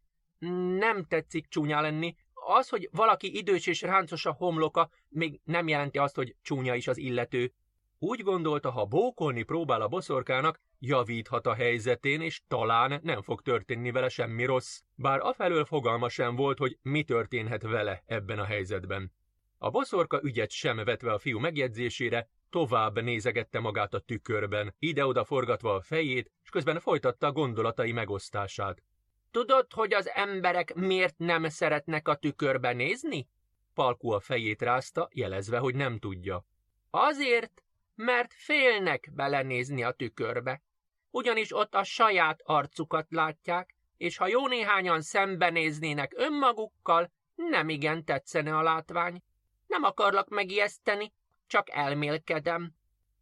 Nem 0.79 1.05
tetszik 1.05 1.49
csúnya 1.49 1.81
lenni. 1.81 2.17
Az, 2.33 2.69
hogy 2.69 2.89
valaki 2.93 3.37
idős 3.37 3.67
és 3.67 3.83
ráncos 3.83 4.27
a 4.27 4.33
homloka, 4.33 4.91
még 5.09 5.41
nem 5.45 5.69
jelenti 5.69 5.99
azt, 5.99 6.15
hogy 6.15 6.37
csúnya 6.43 6.75
is 6.75 6.89
az 6.89 6.97
illető. 6.97 7.53
Úgy 8.01 8.23
gondolta, 8.23 8.71
ha 8.71 8.85
bókolni 8.85 9.43
próbál 9.43 9.81
a 9.81 9.89
boszorkának, 9.89 10.61
javíthat 10.79 11.47
a 11.47 11.55
helyzetén, 11.55 12.21
és 12.21 12.43
talán 12.49 13.01
nem 13.03 13.23
fog 13.23 13.43
történni 13.43 13.91
vele 13.91 14.09
semmi 14.09 14.45
rossz, 14.45 14.81
bár 14.95 15.21
afelől 15.21 15.65
fogalma 15.65 16.09
sem 16.09 16.37
volt, 16.37 16.59
hogy 16.59 16.79
mi 16.83 17.03
történhet 17.03 17.63
vele 17.63 18.03
ebben 18.07 18.39
a 18.39 18.45
helyzetben. 18.45 19.13
A 19.59 19.71
boszorka 19.71 20.21
ügyet 20.23 20.51
sem 20.51 20.77
vetve 20.77 21.13
a 21.13 21.19
fiú 21.19 21.39
megjegyzésére, 21.39 22.29
tovább 22.51 23.03
nézegette 23.03 23.61
magát 23.61 23.95
a 23.95 24.01
tükörben, 24.01 24.75
ide-oda 24.79 25.25
forgatva 25.25 25.75
a 25.75 25.81
fejét, 25.81 26.31
és 26.45 26.51
közben 26.51 26.81
folytatta 26.81 27.27
a 27.27 27.33
gondolatai 27.33 27.93
megosztását. 27.93 28.83
Tudod, 29.31 29.73
hogy 29.73 29.95
az 29.95 30.09
emberek 30.09 30.75
miért 30.75 31.19
nem 31.19 31.49
szeretnek 31.49 32.09
a 32.09 32.15
tükörbe 32.15 32.73
nézni? 32.73 33.29
Palkú 33.75 34.11
a 34.11 34.21
fejét 34.21 34.63
rázta, 34.63 35.09
jelezve, 35.13 35.59
hogy 35.59 35.75
nem 35.75 35.99
tudja. 35.99 36.47
Azért, 36.91 37.63
mert 37.99 38.33
félnek 38.33 39.09
belenézni 39.13 39.83
a 39.83 39.93
tükörbe. 39.93 40.63
Ugyanis 41.11 41.57
ott 41.57 41.75
a 41.75 41.85
saját 41.85 42.41
arcukat 42.45 43.07
látják, 43.11 43.75
és 43.97 44.17
ha 44.17 44.27
jó 44.27 44.47
néhányan 44.47 45.01
szembenéznének 45.01 46.13
önmagukkal, 46.17 47.13
nem 47.35 47.69
igen 47.69 48.05
tetszene 48.05 48.57
a 48.57 48.63
látvány. 48.63 49.23
Nem 49.67 49.83
akarlak 49.83 50.29
megijeszteni, 50.29 51.13
csak 51.47 51.71
elmélkedem. 51.71 52.75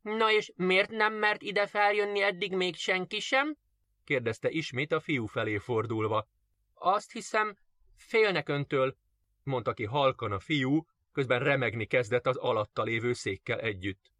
Na 0.02 0.30
és 0.30 0.52
miért 0.56 0.90
nem 0.90 1.14
mert 1.14 1.42
ide 1.42 1.66
feljönni 1.66 2.23
eddig 2.23 2.54
még 2.54 2.75
senki 2.75 3.21
sem? 3.21 3.56
kérdezte 4.04 4.50
ismét 4.50 4.92
a 4.92 5.00
fiú 5.00 5.26
felé 5.26 5.59
fordulva. 5.59 6.28
Azt 6.75 7.12
hiszem, 7.12 7.56
félnek 7.97 8.49
öntől, 8.49 8.97
mondta 9.42 9.73
ki 9.73 9.85
halkan 9.85 10.33
a 10.33 10.38
fiú, 10.38 10.87
közben 11.12 11.38
remegni 11.38 11.87
kezdett 11.87 12.26
az 12.26 12.37
alatta 12.37 12.83
lévő 12.83 13.12
székkel 13.12 13.61
együtt. 13.61 14.14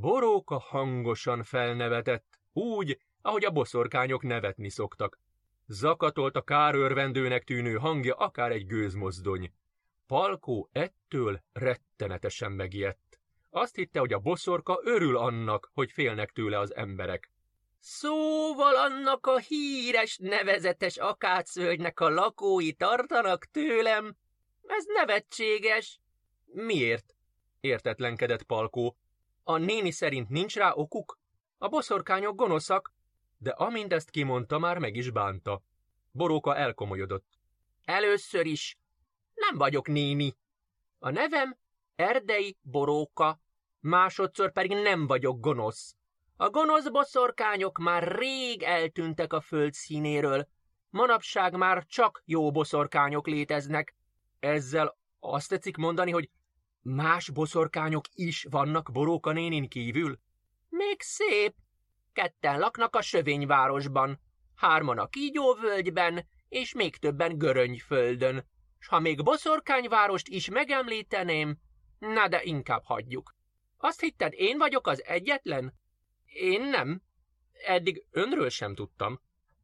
Boróka 0.00 0.58
hangosan 0.58 1.42
felnevetett, 1.42 2.38
úgy, 2.52 2.98
ahogy 3.22 3.44
a 3.44 3.50
boszorkányok 3.50 4.22
nevetni 4.22 4.70
szoktak. 4.70 5.18
Zakatolt 5.66 6.36
a 6.36 6.42
kárörvendőnek 6.42 7.44
tűnő 7.44 7.74
hangja 7.74 8.14
akár 8.14 8.50
egy 8.50 8.66
gőzmozdony. 8.66 9.52
Palkó 10.06 10.68
ettől 10.72 11.42
rettenetesen 11.52 12.52
megijedt. 12.52 13.20
Azt 13.50 13.74
hitte, 13.74 14.00
hogy 14.00 14.12
a 14.12 14.18
boszorka 14.18 14.80
örül 14.82 15.16
annak, 15.16 15.70
hogy 15.72 15.92
félnek 15.92 16.30
tőle 16.30 16.58
az 16.58 16.74
emberek. 16.74 17.30
Szóval 17.78 18.76
annak 18.76 19.26
a 19.26 19.38
híres, 19.38 20.18
nevezetes 20.22 20.96
akácvölgynek 20.96 22.00
a 22.00 22.08
lakói 22.08 22.72
tartanak 22.72 23.44
tőlem? 23.44 24.16
Ez 24.66 24.84
nevetséges. 24.86 26.00
Miért? 26.44 27.14
Értetlenkedett 27.60 28.42
Palkó. 28.42 28.99
A 29.50 29.58
néni 29.58 29.90
szerint 29.90 30.28
nincs 30.28 30.56
rá 30.56 30.72
okuk? 30.74 31.18
A 31.58 31.68
boszorkányok 31.68 32.36
gonoszak, 32.36 32.92
de 33.38 33.50
amint 33.50 33.92
ezt 33.92 34.10
kimondta, 34.10 34.58
már 34.58 34.78
meg 34.78 34.96
is 34.96 35.10
bánta. 35.10 35.62
Boróka 36.10 36.56
elkomolyodott. 36.56 37.26
Először 37.84 38.46
is. 38.46 38.78
Nem 39.34 39.58
vagyok 39.58 39.88
néni. 39.88 40.36
A 40.98 41.10
nevem 41.10 41.56
Erdei 41.96 42.58
Boróka, 42.62 43.40
másodszor 43.80 44.52
pedig 44.52 44.70
nem 44.70 45.06
vagyok 45.06 45.40
gonosz. 45.40 45.96
A 46.36 46.50
gonosz 46.50 46.88
boszorkányok 46.88 47.78
már 47.78 48.18
rég 48.18 48.62
eltűntek 48.62 49.32
a 49.32 49.40
föld 49.40 49.72
színéről. 49.72 50.48
Manapság 50.90 51.56
már 51.56 51.86
csak 51.86 52.22
jó 52.24 52.50
boszorkányok 52.50 53.26
léteznek. 53.26 53.96
Ezzel 54.38 54.98
azt 55.20 55.48
tetszik 55.48 55.76
mondani, 55.76 56.10
hogy 56.10 56.30
más 56.82 57.30
boszorkányok 57.30 58.04
is 58.14 58.46
vannak 58.50 58.90
Boróka 58.92 59.32
nénin 59.32 59.68
kívül? 59.68 60.18
Még 60.68 61.02
szép. 61.02 61.54
Ketten 62.12 62.58
laknak 62.58 62.96
a 62.96 63.02
sövényvárosban, 63.02 64.20
hárman 64.54 64.98
a 64.98 65.06
kígyóvölgyben, 65.06 66.26
és 66.48 66.74
még 66.74 66.96
többen 66.96 67.38
görönyföldön. 67.38 68.46
S 68.78 68.86
ha 68.86 68.98
még 68.98 69.22
boszorkányvárost 69.22 70.28
is 70.28 70.48
megemlíteném, 70.48 71.58
Na 72.00 72.28
de 72.28 72.42
inkább 72.42 72.84
hagyjuk. 72.84 73.34
Azt 73.76 74.00
hitted, 74.00 74.32
én 74.32 74.58
vagyok 74.58 74.86
az 74.86 75.04
egyetlen? 75.04 75.74
Én 76.24 76.62
nem. 76.62 77.02
Eddig 77.52 78.06
önről 78.10 78.48
sem 78.48 78.74
tudtam. 78.74 79.20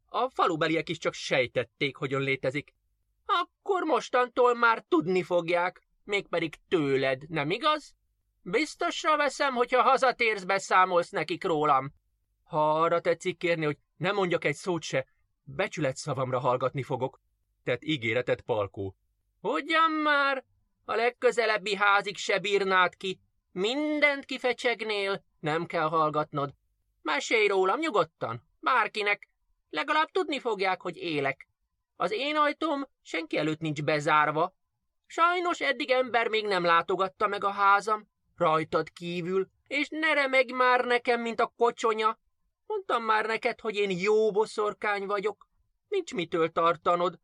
A 0.06 0.30
falubeliek 0.30 0.88
is 0.88 0.98
csak 0.98 1.12
sejtették, 1.12 1.96
hogy 1.96 2.12
ön 2.12 2.20
létezik. 2.20 2.74
Akkor 3.24 3.82
mostantól 3.82 4.54
már 4.54 4.84
tudni 4.88 5.22
fogják, 5.22 5.85
mégpedig 6.06 6.54
tőled, 6.68 7.28
nem 7.28 7.50
igaz? 7.50 7.94
Biztosra 8.42 9.16
veszem, 9.16 9.54
hogyha 9.54 9.82
hazatérsz, 9.82 10.44
beszámolsz 10.44 11.10
nekik 11.10 11.44
rólam. 11.44 11.92
Ha 12.44 12.80
arra 12.80 13.00
tetszik 13.00 13.38
kérni, 13.38 13.64
hogy 13.64 13.78
nem 13.96 14.14
mondjak 14.14 14.44
egy 14.44 14.54
szót 14.54 14.82
se, 14.82 15.06
becsület 15.44 15.96
szavamra 15.96 16.38
hallgatni 16.38 16.82
fogok, 16.82 17.20
tett 17.64 17.84
ígéretet 17.84 18.40
Palkó. 18.40 18.96
Hogyan 19.40 19.90
már? 19.90 20.44
A 20.84 20.94
legközelebbi 20.94 21.74
házig 21.76 22.16
se 22.16 22.38
bírnád 22.38 22.96
ki. 22.96 23.20
Mindent 23.52 24.24
kifecsegnél, 24.24 25.24
nem 25.40 25.66
kell 25.66 25.88
hallgatnod. 25.88 26.54
Mesélj 27.02 27.46
rólam 27.46 27.78
nyugodtan, 27.78 28.48
bárkinek. 28.60 29.28
Legalább 29.70 30.10
tudni 30.10 30.38
fogják, 30.38 30.80
hogy 30.80 30.96
élek. 30.96 31.48
Az 31.96 32.10
én 32.10 32.36
ajtóm 32.36 32.86
senki 33.02 33.36
előtt 33.36 33.60
nincs 33.60 33.82
bezárva. 33.82 34.54
Sajnos 35.06 35.60
eddig 35.60 35.90
ember 35.90 36.28
még 36.28 36.46
nem 36.46 36.64
látogatta 36.64 37.26
meg 37.26 37.44
a 37.44 37.50
házam, 37.50 38.08
rajtad 38.36 38.90
kívül, 38.90 39.48
és 39.66 39.88
ne 39.88 40.14
remeg 40.14 40.50
már 40.52 40.84
nekem, 40.84 41.20
mint 41.20 41.40
a 41.40 41.52
kocsonya. 41.56 42.18
Mondtam 42.66 43.04
már 43.04 43.26
neked, 43.26 43.60
hogy 43.60 43.74
én 43.74 43.90
jó 43.90 44.30
boszorkány 44.30 45.06
vagyok. 45.06 45.48
Nincs 45.88 46.14
mitől 46.14 46.52
tartanod. 46.52 47.18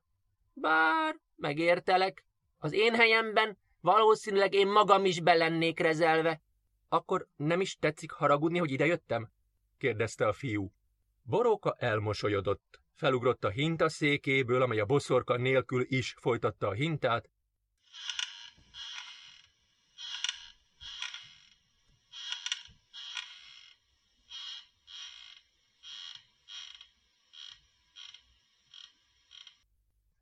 Bár 0.52 1.16
megértelek, 1.36 2.24
az 2.58 2.72
én 2.72 2.94
helyemben 2.94 3.58
valószínűleg 3.80 4.54
én 4.54 4.68
magam 4.68 5.04
is 5.04 5.20
belennék 5.20 5.80
rezelve. 5.80 6.40
Akkor 6.88 7.26
nem 7.36 7.60
is 7.60 7.76
tetszik 7.76 8.10
haragudni, 8.10 8.58
hogy 8.58 8.70
idejöttem? 8.70 9.30
kérdezte 9.78 10.26
a 10.26 10.32
fiú. 10.32 10.72
Boróka 11.22 11.74
elmosolyodott, 11.78 12.80
felugrott 12.94 13.44
a 13.44 13.48
hinta 13.48 13.88
székéből, 13.88 14.62
amely 14.62 14.80
a 14.80 14.84
boszorka 14.84 15.36
nélkül 15.36 15.84
is 15.88 16.14
folytatta 16.20 16.68
a 16.68 16.72
hintát, 16.72 17.30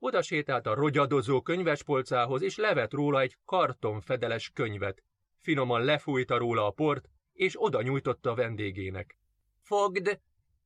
Oda 0.02 0.22
sétált 0.22 0.66
a 0.66 0.74
rogyadozó 0.74 1.42
könyvespolcához, 1.42 2.42
és 2.42 2.56
levett 2.56 2.92
róla 2.92 3.20
egy 3.20 3.36
kartonfedeles 3.44 4.50
könyvet. 4.54 5.02
Finoman 5.36 5.84
lefújta 5.84 6.38
róla 6.38 6.66
a 6.66 6.70
port, 6.70 7.08
és 7.32 7.62
oda 7.62 7.82
nyújtotta 7.82 8.30
a 8.30 8.34
vendégének. 8.34 9.18
Fogd, 9.62 10.20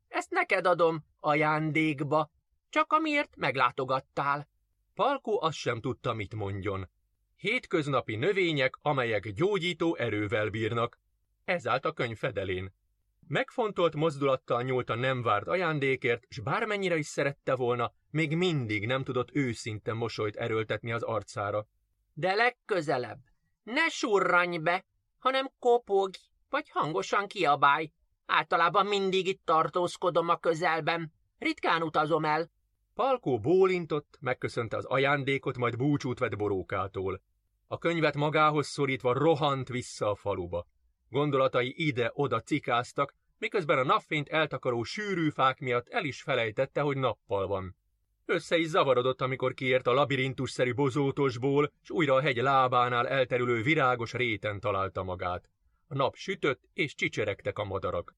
ezt 0.09 0.31
neked 0.31 0.67
adom 0.67 1.05
ajándékba, 1.21 2.31
csak 2.69 2.93
amiért 2.93 3.37
meglátogattál. 3.37 4.49
Palkó 4.95 5.43
azt 5.43 5.57
sem 5.57 5.81
tudta, 5.81 6.13
mit 6.13 6.35
mondjon. 6.35 6.91
Hétköznapi 7.37 8.17
növények, 8.17 8.79
amelyek 8.83 9.33
gyógyító 9.33 9.97
erővel 9.97 10.49
bírnak. 10.49 10.99
Ez 11.45 11.67
állt 11.67 11.85
a 11.85 11.93
könyv 11.93 12.19
fedelén. 12.19 12.73
Megfontolt 13.29 13.95
mozdulattal 13.95 14.63
nyúlt 14.63 14.91
a 14.91 14.95
nem 14.95 15.23
várt 15.23 15.47
ajándékért, 15.47 16.27
s 16.29 16.39
bármennyire 16.39 16.97
is 16.97 17.07
szerette 17.07 17.55
volna, 17.55 17.93
még 18.11 18.37
mindig 18.37 18.87
nem 18.87 19.05
tudott 19.05 19.35
őszinte 19.35 19.93
mosolyt 19.93 20.37
erőltetni 20.37 20.93
az 20.93 21.03
arcára. 21.03 21.67
De 22.13 22.35
legközelebb, 22.35 23.19
ne 23.63 23.89
surranj 23.89 24.59
be, 24.59 24.85
hanem 25.19 25.51
kopogj, 25.59 26.19
vagy 26.49 26.69
hangosan 26.71 27.27
kiabálj. 27.27 27.93
Általában 28.27 28.87
mindig 28.87 29.27
itt 29.27 29.41
tartózkodom 29.45 30.29
a 30.29 30.37
közelben. 30.37 31.13
Ritkán 31.39 31.83
utazom 31.83 32.25
el. 32.25 32.51
Palkó 32.95 33.41
bólintott, 33.41 34.17
megköszönte 34.21 34.77
az 34.77 34.85
ajándékot, 34.85 35.57
majd 35.57 35.77
búcsút 35.77 36.19
vett 36.19 36.37
borókától. 36.37 37.23
A 37.67 37.79
könyvet 37.79 38.15
magához 38.15 38.67
szorítva 38.67 39.13
rohant 39.13 39.69
vissza 39.69 40.11
a 40.11 40.15
faluba. 40.15 40.67
Gondolatai 41.09 41.75
ide-oda 41.77 42.41
cikáztak, 42.41 43.15
miközben 43.45 43.79
a 43.79 43.85
napfényt 43.85 44.29
eltakaró 44.29 44.83
sűrű 44.83 45.31
fák 45.31 45.59
miatt 45.59 45.89
el 45.89 46.05
is 46.05 46.23
felejtette, 46.23 46.81
hogy 46.81 46.97
nappal 46.97 47.47
van. 47.47 47.77
Össze 48.25 48.57
is 48.57 48.67
zavarodott, 48.67 49.21
amikor 49.21 49.55
kiért 49.55 49.87
a 49.87 49.93
labirintusszerű 49.93 50.75
bozótosból, 50.75 51.73
s 51.83 51.91
újra 51.91 52.15
a 52.15 52.21
hegy 52.21 52.37
lábánál 52.37 53.09
elterülő 53.09 53.63
virágos 53.63 54.13
réten 54.13 54.61
találta 54.61 55.03
magát. 55.03 55.51
A 55.89 55.95
nap 55.95 56.15
sütött, 56.15 56.63
és 56.73 56.95
csicseregtek 56.95 57.59
a 57.59 57.65
madarak. 57.65 58.15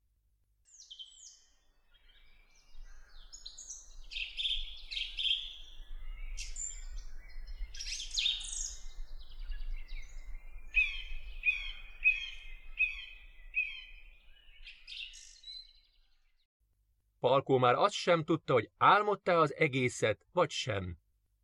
Palkó 17.27 17.59
már 17.59 17.75
azt 17.75 17.95
sem 17.95 18.25
tudta, 18.25 18.53
hogy 18.53 18.71
álmodta 18.79 19.39
az 19.39 19.55
egészet, 19.55 20.27
vagy 20.33 20.51
sem. 20.51 20.97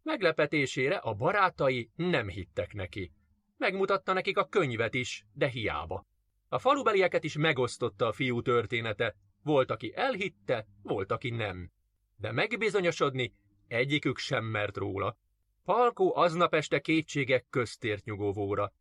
Meglepetésére 0.03 0.97
a 0.97 1.15
barátai 1.15 1.91
nem 1.97 2.29
hittek 2.29 2.73
neki. 2.73 3.13
Megmutatta 3.57 4.13
nekik 4.13 4.39
a 4.39 4.49
könyvet 4.49 4.95
is, 4.95 5.25
de 5.33 5.49
hiába. 5.49 6.07
A 6.49 6.59
falubelieket 6.59 7.25
is 7.25 7.37
megosztotta 7.37 8.07
a 8.07 8.13
fiú 8.13 8.43
története. 8.43 9.17
Volt, 9.43 9.71
aki 9.71 9.93
elhitte, 9.95 10.67
volt, 10.83 11.11
aki 11.11 11.31
nem. 11.31 11.71
De 12.17 12.33
megbizonyosodni 12.33 13.35
egyikük 13.69 14.19
sem 14.19 14.45
mert 14.45 14.77
róla. 14.77 15.17
Palkó 15.65 16.17
aznap 16.17 16.55
este 16.55 16.81
kétségek 16.81 17.47
köztért 17.51 18.05
nyugovóra. 18.05 18.73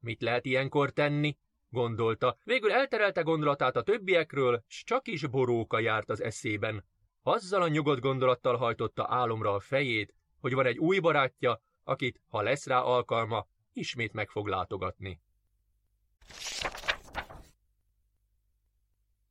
Mit 0.00 0.22
lehet 0.22 0.44
ilyenkor 0.44 0.90
tenni? 0.90 1.36
Gondolta. 1.70 2.36
Végül 2.44 2.72
elterelte 2.72 3.22
gondolatát 3.22 3.76
a 3.76 3.82
többiekről, 3.82 4.64
s 4.66 4.84
csak 4.84 5.08
is 5.08 5.26
boróka 5.26 5.78
járt 5.78 6.10
az 6.10 6.22
eszében. 6.22 6.84
Azzal 7.22 7.62
a 7.62 7.68
nyugodt 7.68 8.00
gondolattal 8.00 8.56
hajtotta 8.56 9.06
álomra 9.08 9.54
a 9.54 9.60
fejét, 9.60 10.14
hogy 10.40 10.54
van 10.54 10.66
egy 10.66 10.78
új 10.78 10.98
barátja, 10.98 11.60
akit, 11.84 12.20
ha 12.28 12.42
lesz 12.42 12.66
rá 12.66 12.80
alkalma, 12.80 13.46
ismét 13.72 14.12
meg 14.12 14.28
fog 14.28 14.46
látogatni. 14.46 15.20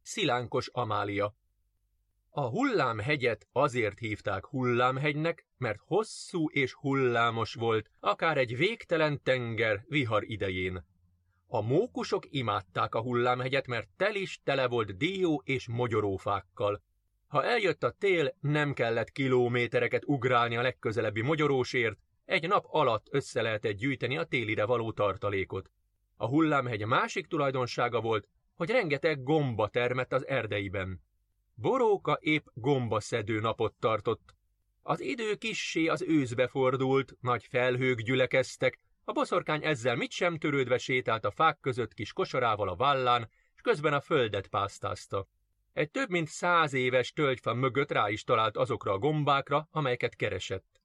Szilánkos 0.02 0.68
Amália 0.68 1.36
A 2.30 2.42
hullámhegyet 2.42 3.48
azért 3.52 4.00
hívták 4.00 4.46
hullámhegynek, 4.46 5.48
mert 5.58 5.80
hosszú 5.86 6.50
és 6.50 6.74
hullámos 6.74 7.54
volt, 7.54 7.92
akár 8.00 8.38
egy 8.38 8.58
végtelen 8.58 9.22
tenger 9.24 9.84
vihar 9.88 10.24
idején. 10.24 10.86
A 11.52 11.62
mókusok 11.62 12.24
imádták 12.30 12.96
a 12.96 13.02
hullámhegyet, 13.02 13.68
mert 13.68 13.90
tel 13.98 14.16
is 14.16 14.40
tele 14.44 14.68
volt 14.68 14.98
dió 14.98 15.42
és 15.46 15.68
mogyorófákkal. 15.68 16.82
Ha 17.28 17.44
eljött 17.44 17.84
a 17.84 17.92
tél, 17.92 18.36
nem 18.40 18.74
kellett 18.74 19.12
kilométereket 19.12 20.06
ugrálni 20.06 20.58
a 20.58 20.62
legközelebbi 20.62 21.22
mogyorósért, 21.22 21.98
egy 22.26 22.48
nap 22.48 22.66
alatt 22.68 23.08
össze 23.12 23.42
lehetett 23.42 23.78
gyűjteni 23.78 24.18
a 24.18 24.24
télire 24.24 24.66
való 24.66 24.92
tartalékot. 24.92 25.72
A 26.16 26.28
hullámhegy 26.28 26.86
másik 26.86 27.28
tulajdonsága 27.28 28.02
volt, 28.02 28.28
hogy 28.56 28.70
rengeteg 28.70 29.24
gomba 29.24 29.68
termett 29.68 30.14
az 30.14 30.28
erdeiben. 30.28 31.02
Boróka 31.56 32.18
épp 32.22 32.46
gombaszedő 32.54 33.40
napot 33.40 33.74
tartott. 33.80 34.36
Az 34.82 35.00
idő 35.00 35.36
kissé 35.36 35.88
az 35.88 36.02
őszbe 36.02 36.48
fordult, 36.48 37.16
nagy 37.22 37.46
felhők 37.50 38.02
gyülekeztek, 38.02 38.80
a 39.04 39.12
boszorkány 39.12 39.66
ezzel 39.66 39.96
mit 39.96 40.12
sem 40.12 40.38
törődve 40.38 40.78
sétált 40.78 41.26
a 41.26 41.32
fák 41.32 41.60
között 41.60 41.94
kis 41.94 42.14
kosarával 42.14 42.70
a 42.70 42.76
vállán, 42.76 43.30
és 43.56 43.62
közben 43.62 43.94
a 43.94 44.02
földet 44.02 44.48
pásztázta. 44.48 45.28
Egy 45.74 45.92
több 45.92 46.10
mint 46.10 46.28
száz 46.28 46.74
éves 46.74 47.14
tölgyfa 47.14 47.54
mögött 47.54 47.92
rá 47.92 48.10
is 48.10 48.24
talált 48.24 48.58
azokra 48.58 48.92
a 48.92 48.98
gombákra, 48.98 49.68
amelyeket 49.72 50.16
keresett. 50.16 50.82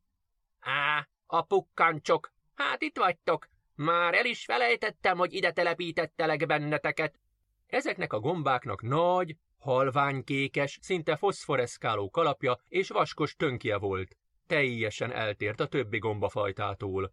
Á, 0.61 1.09
a 1.27 1.43
pukkancsok, 1.43 2.33
hát 2.55 2.83
itt 2.83 2.97
vagytok. 2.97 3.49
Már 3.75 4.15
el 4.15 4.25
is 4.25 4.45
felejtettem, 4.45 5.19
hogy 5.19 5.33
ide 5.33 5.53
telepítettelek 5.53 6.47
benneteket. 6.47 7.21
Ezeknek 7.67 8.13
a 8.13 8.21
gombáknak 8.21 8.83
nagy, 8.83 9.37
halványkékes, 9.59 10.79
szinte 10.83 11.17
foszforeszkáló 11.17 12.11
kalapja 12.11 12.59
és 12.69 12.89
vaskos 12.89 13.35
tönkje 13.35 13.77
volt. 13.77 14.17
Teljesen 14.47 15.13
eltért 15.13 15.61
a 15.61 15.67
többi 15.67 15.99
gombafajtától. 15.99 17.13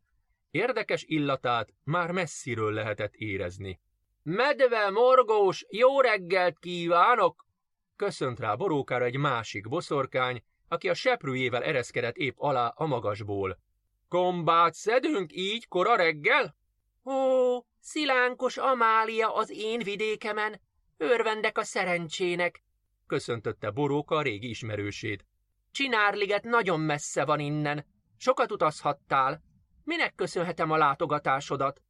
Érdekes 0.51 1.03
illatát 1.03 1.73
már 1.83 2.11
messziről 2.11 2.73
lehetett 2.73 3.13
érezni. 3.13 3.79
Medve, 4.23 4.89
morgós, 4.89 5.65
jó 5.69 6.01
reggelt 6.01 6.59
kívánok! 6.59 7.45
Köszönt 7.95 8.39
rá 8.39 8.55
borókára 8.55 9.05
egy 9.05 9.17
másik 9.17 9.69
boszorkány, 9.69 10.43
aki 10.67 10.89
a 10.89 10.93
seprűjével 10.93 11.63
ereszkedett 11.63 12.15
épp 12.15 12.35
alá 12.37 12.67
a 12.67 12.85
magasból. 12.85 13.57
Gombát 14.09 14.73
szedünk 14.73 15.31
így 15.33 15.67
kora 15.67 15.95
reggel? 15.95 16.55
Ó, 17.03 17.13
szilánkos 17.79 18.57
Amália 18.57 19.35
az 19.35 19.49
én 19.49 19.79
vidékemen, 19.79 20.61
örvendek 20.97 21.57
a 21.57 21.63
szerencsének, 21.63 22.63
köszöntötte 23.07 23.69
boróka 23.69 24.15
a 24.15 24.21
régi 24.21 24.49
ismerősét. 24.49 25.25
Csinárliget 25.71 26.43
nagyon 26.43 26.79
messze 26.79 27.25
van 27.25 27.39
innen, 27.39 27.85
sokat 28.17 28.51
utazhattál, 28.51 29.41
Minek 29.83 30.15
köszönhetem 30.15 30.71
a 30.71 30.77
látogatásodat? 30.77 31.81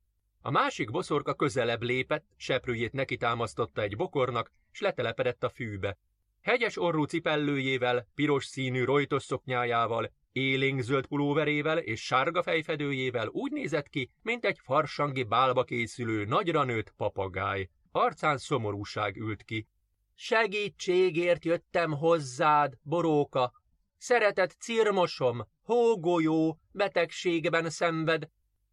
A 0.41 0.51
másik 0.51 0.91
boszorka 0.91 1.33
közelebb 1.33 1.81
lépett, 1.81 2.25
seprőjét 2.35 2.91
neki 2.91 3.17
támasztotta 3.17 3.81
egy 3.81 3.95
bokornak, 3.95 4.51
s 4.71 4.79
letelepedett 4.79 5.43
a 5.43 5.49
fűbe. 5.49 5.97
Hegyes 6.41 6.77
orrú 6.77 7.03
cipellőjével, 7.03 8.07
piros 8.15 8.45
színű 8.45 8.83
rojtos 8.83 9.23
szoknyájával, 9.23 10.11
élénkzöld 10.31 11.07
pulóverével 11.07 11.77
és 11.77 12.05
sárga 12.05 12.43
fejfedőjével 12.43 13.27
úgy 13.27 13.51
nézett 13.51 13.87
ki, 13.87 14.09
mint 14.21 14.45
egy 14.45 14.59
farsangi 14.63 15.23
bálba 15.23 15.63
készülő, 15.63 16.25
nagyra 16.25 16.63
nőtt 16.63 16.93
papagáj. 16.97 17.69
Arcán 17.91 18.37
szomorúság 18.37 19.15
ült 19.15 19.43
ki. 19.43 19.67
Segítségért 20.15 21.45
jöttem 21.45 21.91
hozzád, 21.91 22.73
boróka. 22.81 23.60
Szeretett 24.01 24.51
cirmosom, 24.51 25.47
hógolyó, 25.63 26.59
betegségben 26.71 27.69
szenved. 27.69 28.27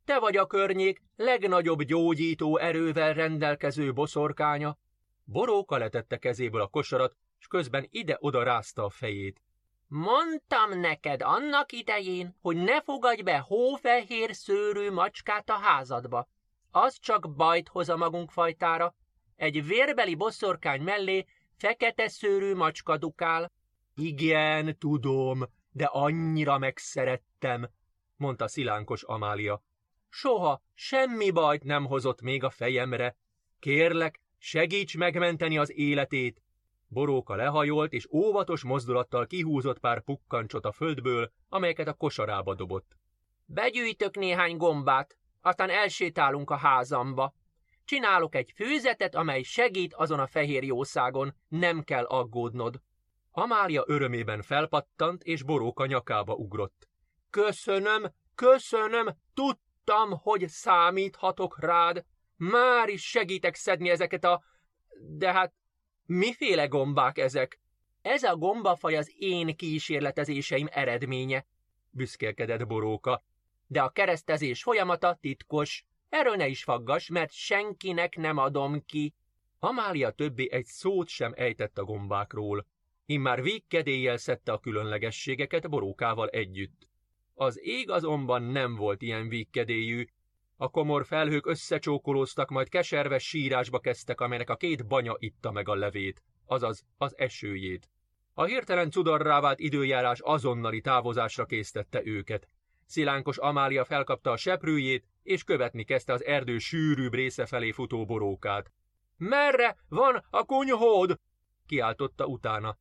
Te 0.04 0.18
vagy 0.18 0.36
a 0.36 0.46
környék 0.46 1.02
legnagyobb 1.16 1.82
gyógyító 1.82 2.58
erővel 2.58 3.12
rendelkező 3.12 3.92
boszorkánya. 3.92 4.78
Boróka 5.24 5.76
letette 5.76 6.16
kezéből 6.16 6.60
a 6.60 6.66
kosarat, 6.66 7.16
és 7.38 7.46
közben 7.46 7.86
ide-oda 7.90 8.42
rázta 8.42 8.84
a 8.84 8.90
fejét. 8.90 9.42
Mondtam 9.86 10.80
neked 10.80 11.22
annak 11.22 11.72
idején, 11.72 12.36
hogy 12.40 12.56
ne 12.56 12.82
fogadj 12.82 13.22
be 13.22 13.38
hófehér 13.38 14.34
szőrű 14.34 14.90
macskát 14.90 15.50
a 15.50 15.58
házadba. 15.58 16.28
Az 16.70 16.98
csak 17.00 17.34
bajt 17.34 17.68
hoz 17.68 17.88
a 17.88 17.96
magunk 17.96 18.30
fajtára. 18.30 18.94
Egy 19.36 19.66
vérbeli 19.66 20.14
bosszorkány 20.14 20.82
mellé 20.82 21.24
fekete 21.56 22.08
szőrű 22.08 22.54
macska 22.54 22.96
dukál. 22.96 23.56
Igen, 24.00 24.78
tudom, 24.78 25.44
de 25.70 25.84
annyira 25.84 26.58
megszerettem, 26.58 27.70
mondta 28.16 28.48
szilánkos 28.48 29.02
Amália. 29.02 29.62
Soha 30.08 30.62
semmi 30.74 31.30
bajt 31.30 31.64
nem 31.64 31.84
hozott 31.86 32.20
még 32.20 32.44
a 32.44 32.50
fejemre. 32.50 33.16
Kérlek, 33.58 34.20
segíts 34.38 34.96
megmenteni 34.96 35.58
az 35.58 35.72
életét. 35.72 36.42
Boróka 36.88 37.34
lehajolt, 37.34 37.92
és 37.92 38.08
óvatos 38.10 38.64
mozdulattal 38.64 39.26
kihúzott 39.26 39.78
pár 39.78 40.02
pukkancsot 40.02 40.64
a 40.64 40.72
földből, 40.72 41.32
amelyeket 41.48 41.88
a 41.88 41.94
kosarába 41.94 42.54
dobott. 42.54 42.96
Begyűjtök 43.44 44.16
néhány 44.16 44.56
gombát, 44.56 45.16
aztán 45.40 45.70
elsétálunk 45.70 46.50
a 46.50 46.56
házamba. 46.56 47.34
Csinálok 47.84 48.34
egy 48.34 48.52
főzetet, 48.54 49.14
amely 49.14 49.42
segít 49.42 49.94
azon 49.94 50.18
a 50.18 50.26
fehér 50.26 50.62
jószágon, 50.62 51.34
nem 51.48 51.82
kell 51.82 52.04
aggódnod. 52.04 52.80
Amália 53.38 53.84
örömében 53.86 54.42
felpattant, 54.42 55.22
és 55.22 55.42
Boróka 55.42 55.86
nyakába 55.86 56.34
ugrott. 56.34 56.88
Köszönöm, 57.30 58.12
köszönöm, 58.34 59.16
tudtam, 59.34 60.10
hogy 60.10 60.48
számíthatok 60.48 61.60
rád. 61.60 62.04
Már 62.36 62.88
is 62.88 63.08
segítek 63.08 63.54
szedni 63.54 63.90
ezeket 63.90 64.24
a... 64.24 64.42
De 64.98 65.32
hát 65.32 65.54
Miféle 66.06 66.66
gombák 66.66 67.18
ezek? 67.18 67.60
Ez 68.02 68.22
a 68.22 68.36
gombafaj 68.36 68.96
az 68.96 69.12
én 69.18 69.56
kísérletezéseim 69.56 70.66
eredménye, 70.70 71.46
büszkélkedett 71.90 72.66
Boróka. 72.66 73.24
De 73.66 73.82
a 73.82 73.90
keresztezés 73.90 74.62
folyamata 74.62 75.18
titkos. 75.20 75.84
Erről 76.08 76.36
ne 76.36 76.46
is 76.46 76.62
faggas, 76.62 77.08
mert 77.08 77.32
senkinek 77.32 78.16
nem 78.16 78.36
adom 78.36 78.84
ki. 78.84 79.14
Amália 79.58 80.10
többé 80.10 80.48
egy 80.50 80.66
szót 80.66 81.08
sem 81.08 81.32
ejtett 81.36 81.78
a 81.78 81.84
gombákról. 81.84 82.66
Immár 83.10 83.42
végkedéllyel 83.42 84.16
szedte 84.16 84.52
a 84.52 84.58
különlegességeket 84.58 85.68
Borókával 85.68 86.28
együtt. 86.28 86.88
Az 87.34 87.60
ég 87.62 87.90
azonban 87.90 88.42
nem 88.42 88.74
volt 88.74 89.02
ilyen 89.02 89.28
végkedélyű, 89.28 90.04
a 90.56 90.68
komor 90.68 91.06
felhők 91.06 91.46
összecsókolóztak, 91.46 92.50
majd 92.50 92.68
keserves 92.68 93.28
sírásba 93.28 93.78
kezdtek, 93.78 94.20
amelynek 94.20 94.50
a 94.50 94.56
két 94.56 94.86
banya 94.86 95.14
itta 95.18 95.50
meg 95.50 95.68
a 95.68 95.74
levét, 95.74 96.22
azaz 96.46 96.84
az 96.96 97.18
esőjét. 97.18 97.90
A 98.34 98.44
hirtelen 98.44 98.90
cudarrá 98.90 99.40
vált 99.40 99.58
időjárás 99.58 100.20
azonnali 100.20 100.80
távozásra 100.80 101.44
késztette 101.44 102.00
őket. 102.04 102.48
Szilánkos 102.86 103.38
Amália 103.38 103.84
felkapta 103.84 104.30
a 104.30 104.36
seprőjét, 104.36 105.06
és 105.22 105.44
követni 105.44 105.84
kezdte 105.84 106.12
az 106.12 106.24
erdő 106.24 106.58
sűrűbb 106.58 107.14
része 107.14 107.46
felé 107.46 107.70
futó 107.70 108.04
borókát. 108.04 108.72
Merre 109.16 109.76
van 109.88 110.24
a 110.30 110.44
kunyhód? 110.44 111.20
kiáltotta 111.66 112.26
utána. 112.26 112.78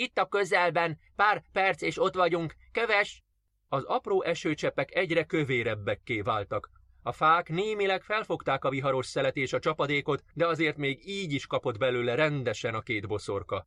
Itt 0.00 0.18
a 0.18 0.26
közelben, 0.26 0.98
pár 1.16 1.42
perc 1.52 1.82
és 1.82 1.98
ott 1.98 2.14
vagyunk, 2.14 2.54
köves! 2.72 3.24
Az 3.68 3.84
apró 3.84 4.22
esőcseppek 4.22 4.94
egyre 4.94 5.24
kövérebbekké 5.24 6.20
váltak, 6.20 6.70
a 7.02 7.12
fák 7.12 7.48
némileg 7.48 8.02
felfogták 8.02 8.64
a 8.64 8.70
viharos 8.70 9.06
szelet 9.06 9.36
és 9.36 9.52
a 9.52 9.58
csapadékot, 9.58 10.22
de 10.34 10.46
azért 10.46 10.76
még 10.76 11.08
így 11.08 11.32
is 11.32 11.46
kapott 11.46 11.78
belőle 11.78 12.14
rendesen 12.14 12.74
a 12.74 12.80
két 12.80 13.06
boszorka. 13.06 13.66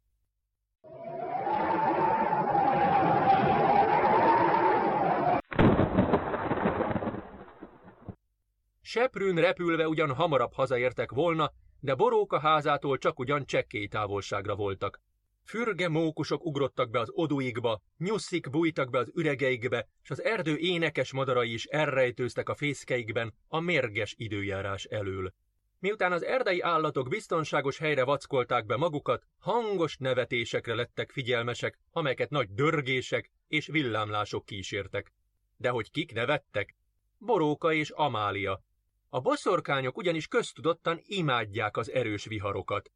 Seprűn 8.81 9.35
repülve 9.35 9.87
ugyan 9.87 10.13
hamarabb 10.13 10.53
hazaértek 10.53 11.11
volna, 11.11 11.51
de 11.79 11.95
Boróka 11.95 12.39
házától 12.39 12.97
csak 12.97 13.19
ugyan 13.19 13.45
csekkély 13.45 13.87
távolságra 13.87 14.55
voltak. 14.55 14.99
Fürge 15.43 15.87
mókusok 15.87 16.45
ugrottak 16.45 16.89
be 16.89 16.99
az 16.99 17.09
oduikba, 17.11 17.81
nyusszik 17.97 18.49
bújtak 18.49 18.89
be 18.89 18.97
az 18.97 19.11
üregeikbe, 19.15 19.87
és 20.03 20.09
az 20.09 20.23
erdő 20.23 20.57
énekes 20.57 21.11
madarai 21.11 21.53
is 21.53 21.65
elrejtőztek 21.65 22.49
a 22.49 22.55
fészkeikben 22.55 23.33
a 23.47 23.59
mérges 23.59 24.13
időjárás 24.17 24.83
elől. 24.83 25.33
Miután 25.79 26.11
az 26.11 26.23
erdei 26.23 26.61
állatok 26.61 27.09
biztonságos 27.09 27.77
helyre 27.77 28.03
vackolták 28.03 28.65
be 28.65 28.75
magukat, 28.75 29.27
hangos 29.39 29.97
nevetésekre 29.97 30.73
lettek 30.73 31.11
figyelmesek, 31.11 31.79
amelyeket 31.91 32.29
nagy 32.29 32.49
dörgések 32.49 33.31
és 33.47 33.67
villámlások 33.67 34.45
kísértek. 34.45 35.13
De 35.57 35.69
hogy 35.69 35.91
kik 35.91 36.13
nevettek? 36.13 36.75
Boróka 37.17 37.73
és 37.73 37.89
Amália. 37.89 38.63
A 39.09 39.19
boszorkányok 39.19 39.97
ugyanis 39.97 40.27
köztudottan 40.27 40.99
imádják 41.03 41.77
az 41.77 41.91
erős 41.91 42.25
viharokat. 42.25 42.91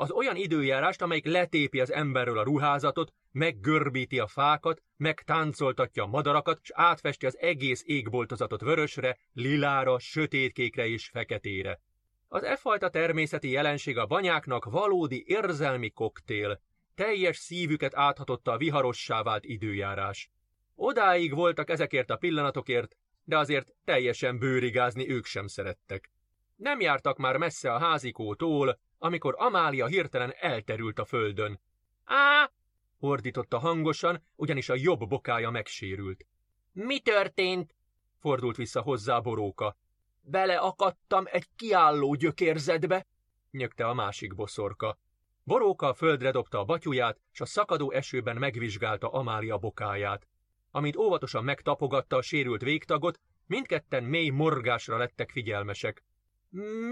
Az 0.00 0.10
olyan 0.10 0.36
időjárást, 0.36 1.02
amelyik 1.02 1.26
letépi 1.26 1.80
az 1.80 1.92
emberről 1.92 2.38
a 2.38 2.42
ruházatot, 2.42 3.12
meggörbíti 3.32 4.18
a 4.18 4.26
fákat, 4.26 4.82
megtáncoltatja 4.96 6.02
a 6.02 6.06
madarakat, 6.06 6.58
és 6.62 6.70
átfesti 6.74 7.26
az 7.26 7.38
egész 7.38 7.82
égboltozatot 7.86 8.60
vörösre, 8.60 9.18
lilára, 9.32 9.98
sötétkékre 9.98 10.86
és 10.86 11.08
feketére. 11.08 11.80
Az 12.28 12.42
e 12.42 12.56
fajta 12.56 12.88
természeti 12.88 13.50
jelenség 13.50 13.98
a 13.98 14.06
banyáknak 14.06 14.64
valódi 14.64 15.24
érzelmi 15.26 15.90
koktél. 15.90 16.60
Teljes 16.94 17.36
szívüket 17.36 17.96
áthatotta 17.96 18.52
a 18.52 18.56
viharossá 18.56 19.22
vált 19.22 19.44
időjárás. 19.44 20.30
Odáig 20.74 21.34
voltak 21.34 21.70
ezekért 21.70 22.10
a 22.10 22.16
pillanatokért, 22.16 22.96
de 23.24 23.38
azért 23.38 23.68
teljesen 23.84 24.38
bőrigázni 24.38 25.10
ők 25.10 25.24
sem 25.24 25.46
szerettek. 25.46 26.10
Nem 26.56 26.80
jártak 26.80 27.16
már 27.16 27.36
messze 27.36 27.72
a 27.72 27.78
házikótól, 27.78 28.78
amikor 28.98 29.34
Amália 29.36 29.86
hirtelen 29.86 30.34
elterült 30.40 30.98
a 30.98 31.04
földön. 31.04 31.60
Á! 32.04 32.50
ordította 32.98 33.58
hangosan, 33.58 34.22
ugyanis 34.36 34.68
a 34.68 34.74
jobb 34.76 35.08
bokája 35.08 35.50
megsérült. 35.50 36.26
Mi 36.72 37.00
történt? 37.00 37.74
fordult 38.18 38.56
vissza 38.56 38.80
hozzá 38.80 39.20
boróka. 39.20 39.76
Beleakadtam 40.20 41.24
egy 41.26 41.46
kiálló 41.56 42.14
gyökérzetbe, 42.14 43.06
nyögte 43.50 43.88
a 43.88 43.94
másik 43.94 44.34
boszorka. 44.34 44.98
Boróka 45.44 45.86
a 45.86 45.94
földre 45.94 46.30
dobta 46.30 46.58
a 46.58 46.64
batyuját, 46.64 47.20
s 47.32 47.40
a 47.40 47.46
szakadó 47.46 47.90
esőben 47.90 48.36
megvizsgálta 48.36 49.08
Amália 49.08 49.58
bokáját. 49.58 50.26
Amint 50.70 50.96
óvatosan 50.96 51.44
megtapogatta 51.44 52.16
a 52.16 52.22
sérült 52.22 52.62
végtagot, 52.62 53.20
mindketten 53.46 54.04
mély 54.04 54.28
morgásra 54.28 54.96
lettek 54.96 55.30
figyelmesek. 55.30 56.04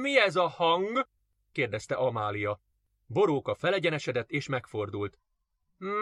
Mi 0.00 0.18
ez 0.18 0.36
a 0.36 0.48
hang? 0.48 1.08
Kérdezte 1.56 1.94
Amália. 1.94 2.60
Boróka 3.06 3.54
felegyenesedett 3.54 4.30
és 4.30 4.48
megfordult. 4.48 5.18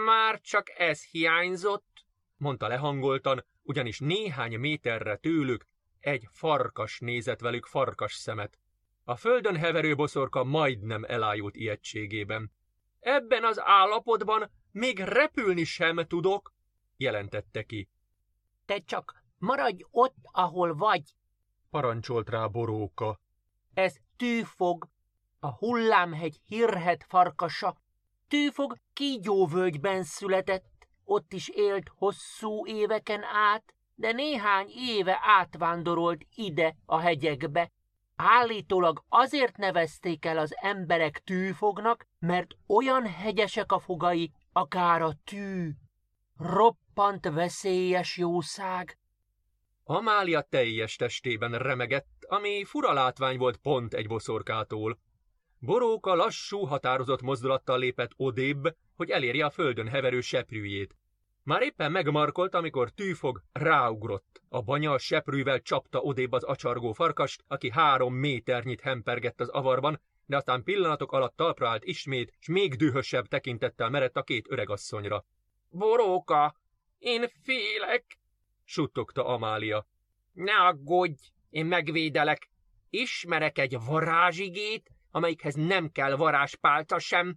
Már 0.05 0.41
csak 0.41 0.79
ez 0.79 1.05
hiányzott, 1.05 2.05
mondta 2.37 2.69
lehangoltan, 2.69 3.45
ugyanis 3.63 3.99
néhány 3.99 4.59
méterre 4.59 5.17
tőlük 5.17 5.67
egy 6.01 6.29
farkas 6.31 6.99
nézett 6.99 7.41
velük 7.41 7.67
farkas 7.67 8.15
szemet. 8.15 8.59
A 9.05 9.17
földön 9.17 9.57
heverő 9.57 9.95
boszorka 9.95 10.45
majdnem 10.45 11.05
elájult 11.05 11.57
ijegységében. 11.57 12.53
Ebben 13.01 13.45
az 13.45 13.61
állapotban 13.61 14.51
még 14.71 14.99
repülni 14.99 15.65
sem 15.65 15.97
tudok, 16.07 16.55
jelentette 16.97 17.63
ki. 17.63 17.89
Te 18.65 18.79
csak 18.79 19.23
maradj 19.39 19.85
ott, 19.91 20.17
ahol 20.23 20.75
vagy, 20.75 21.15
parancsolt 21.71 22.29
rá 22.29 22.47
boróka. 22.47 23.21
Ez 23.75 23.97
tűfog, 24.17 24.93
a 25.45 25.57
hullámhegy 25.59 26.41
hírhet 26.47 27.05
farkasa. 27.09 27.77
Tűfog 28.29 28.77
kígyóvölgyben 28.93 30.03
született, 30.03 30.89
ott 31.05 31.33
is 31.33 31.49
élt 31.49 31.91
hosszú 31.97 32.67
éveken 32.67 33.23
át, 33.23 33.75
de 33.95 34.13
néhány 34.13 34.69
éve 34.77 35.19
átvándorolt 35.23 36.27
ide 36.35 36.77
a 36.87 36.99
hegyekbe. 36.99 37.71
Állítólag 38.17 39.05
azért 39.09 39.57
nevezték 39.57 40.25
el 40.25 40.39
az 40.39 40.57
emberek 40.61 41.19
tűfognak, 41.19 42.07
mert 42.19 42.51
olyan 42.67 43.07
hegyesek 43.07 43.73
a 43.73 43.79
fogai, 43.79 44.33
akár 44.53 45.03
a 45.03 45.13
tű. 45.25 45.71
Roppant 46.37 47.29
veszélyes 47.29 48.17
jószág. 48.17 48.99
Amália 49.83 50.41
teljes 50.41 50.97
testében 50.97 51.59
remegett, 51.59 52.25
ami 52.29 52.65
fura 52.65 52.93
látvány 52.93 53.39
volt 53.39 53.57
pont 53.57 53.95
egy 53.95 54.07
boszorkától. 54.07 54.99
Boróka 55.65 56.15
lassú, 56.15 56.65
határozott 56.65 57.23
mozdulattal 57.23 57.79
lépett 57.79 58.11
odébb, 58.17 58.77
hogy 58.97 59.11
elérje 59.11 59.45
a 59.45 59.51
földön 59.51 59.89
heverő 59.89 60.21
seprűjét. 60.21 60.97
Már 61.43 61.63
éppen 61.63 61.93
megmarkolt, 61.93 62.55
amikor 62.55 62.91
tűfog 62.91 63.43
ráugrott. 63.53 64.43
A 64.49 64.63
banya 64.63 64.93
a 64.93 64.99
seprűvel 64.99 65.61
csapta 65.61 66.01
odébb 66.01 66.33
az 66.33 66.43
acsargó 66.43 66.93
farkast, 66.93 67.45
aki 67.47 67.71
három 67.71 68.15
méternyit 68.15 68.81
hempergett 68.81 69.41
az 69.41 69.49
avarban, 69.49 70.01
de 70.27 70.37
aztán 70.37 70.63
pillanatok 70.63 71.13
alatt 71.13 71.37
talpra 71.37 71.69
állt 71.69 71.85
ismét, 71.85 72.33
s 72.39 72.49
még 72.49 72.75
dühösebb 72.75 73.27
tekintettel 73.27 73.91
merett 73.91 74.17
a 74.17 74.23
két 74.23 74.51
öregasszonyra. 74.51 75.25
Boróka, 75.69 76.57
én 76.99 77.29
félek, 77.43 78.19
suttogta 78.65 79.27
Amália. 79.27 79.87
Ne 80.33 80.55
aggódj, 80.55 81.23
én 81.51 81.67
megvédelek. 81.67 82.51
Ismerek 82.91 83.59
egy 83.59 83.77
varázsigét, 83.87 84.91
amelyikhez 85.15 85.55
nem 85.55 85.91
kell 85.91 86.17
varázspálca 86.17 86.99
sem. 86.99 87.37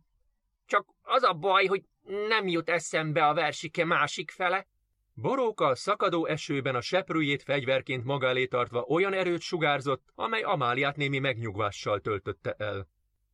Csak 0.66 0.86
az 1.02 1.24
a 1.24 1.34
baj, 1.34 1.66
hogy 1.66 1.84
nem 2.28 2.48
jut 2.48 2.70
eszembe 2.70 3.28
a 3.28 3.34
versike 3.34 3.86
másik 3.86 4.32
fele. 4.32 4.68
Boróka 5.14 5.76
szakadó 5.76 6.26
esőben 6.26 6.76
a 6.76 6.82
seprűjét 6.82 7.44
fegyverként 7.44 8.04
maga 8.04 8.28
elé 8.28 8.46
tartva 8.46 8.82
olyan 8.82 9.14
erőt 9.14 9.42
sugárzott, 9.42 10.04
amely 10.16 10.42
Amáliát 10.42 10.96
némi 10.96 11.20
megnyugvással 11.20 12.00
töltötte 12.00 12.52
el. 12.58 12.88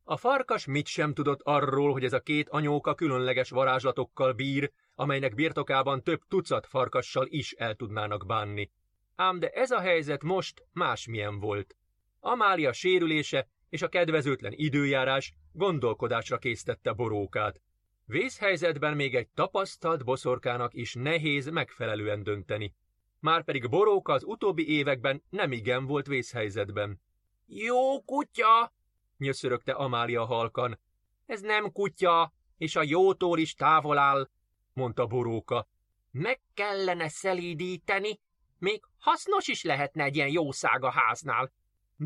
A 0.04 0.16
farkas 0.16 0.66
mit 0.66 0.86
sem 0.86 1.14
tudott 1.14 1.40
arról, 1.42 1.92
hogy 1.92 2.04
ez 2.04 2.12
a 2.12 2.20
két 2.20 2.48
anyóka 2.48 2.94
különleges 2.94 3.50
varázslatokkal 3.50 4.32
bír, 4.32 4.72
amelynek 4.94 5.34
birtokában 5.34 6.02
több 6.02 6.20
tucat 6.28 6.66
farkassal 6.66 7.26
is 7.28 7.52
el 7.52 7.74
tudnának 7.74 8.26
bánni. 8.26 8.70
Ám 9.16 9.38
de 9.38 9.48
ez 9.48 9.70
a 9.70 9.80
helyzet 9.80 10.22
most 10.22 10.66
másmilyen 10.72 11.40
volt. 11.40 11.76
Amália 12.20 12.72
sérülése 12.72 13.48
és 13.74 13.82
a 13.82 13.88
kedvezőtlen 13.88 14.52
időjárás 14.54 15.34
gondolkodásra 15.52 16.38
késztette 16.38 16.92
borókát. 16.92 17.60
Vészhelyzetben 18.04 18.96
még 18.96 19.14
egy 19.14 19.28
tapasztalt 19.28 20.04
boszorkának 20.04 20.74
is 20.74 20.94
nehéz 20.94 21.50
megfelelően 21.50 22.22
dönteni. 22.22 22.74
Márpedig 23.20 23.68
boróka 23.68 24.12
az 24.12 24.24
utóbbi 24.24 24.68
években 24.68 25.22
nem 25.30 25.52
igen 25.52 25.86
volt 25.86 26.06
vészhelyzetben. 26.06 27.00
Jó 27.46 28.02
kutya! 28.02 28.72
nyöszörögte 29.18 29.72
Amália 29.72 30.24
halkan. 30.24 30.80
Ez 31.26 31.40
nem 31.40 31.72
kutya, 31.72 32.32
és 32.56 32.76
a 32.76 32.82
jótól 32.82 33.38
is 33.38 33.54
távol 33.54 33.98
áll, 33.98 34.28
mondta 34.72 35.06
boróka. 35.06 35.68
Meg 36.10 36.40
kellene 36.54 37.08
szelídíteni, 37.08 38.20
még 38.58 38.82
hasznos 38.98 39.48
is 39.48 39.62
lehetne 39.62 40.04
egy 40.04 40.16
ilyen 40.16 40.30
jószág 40.30 40.84
a 40.84 40.90
háznál. 40.90 41.52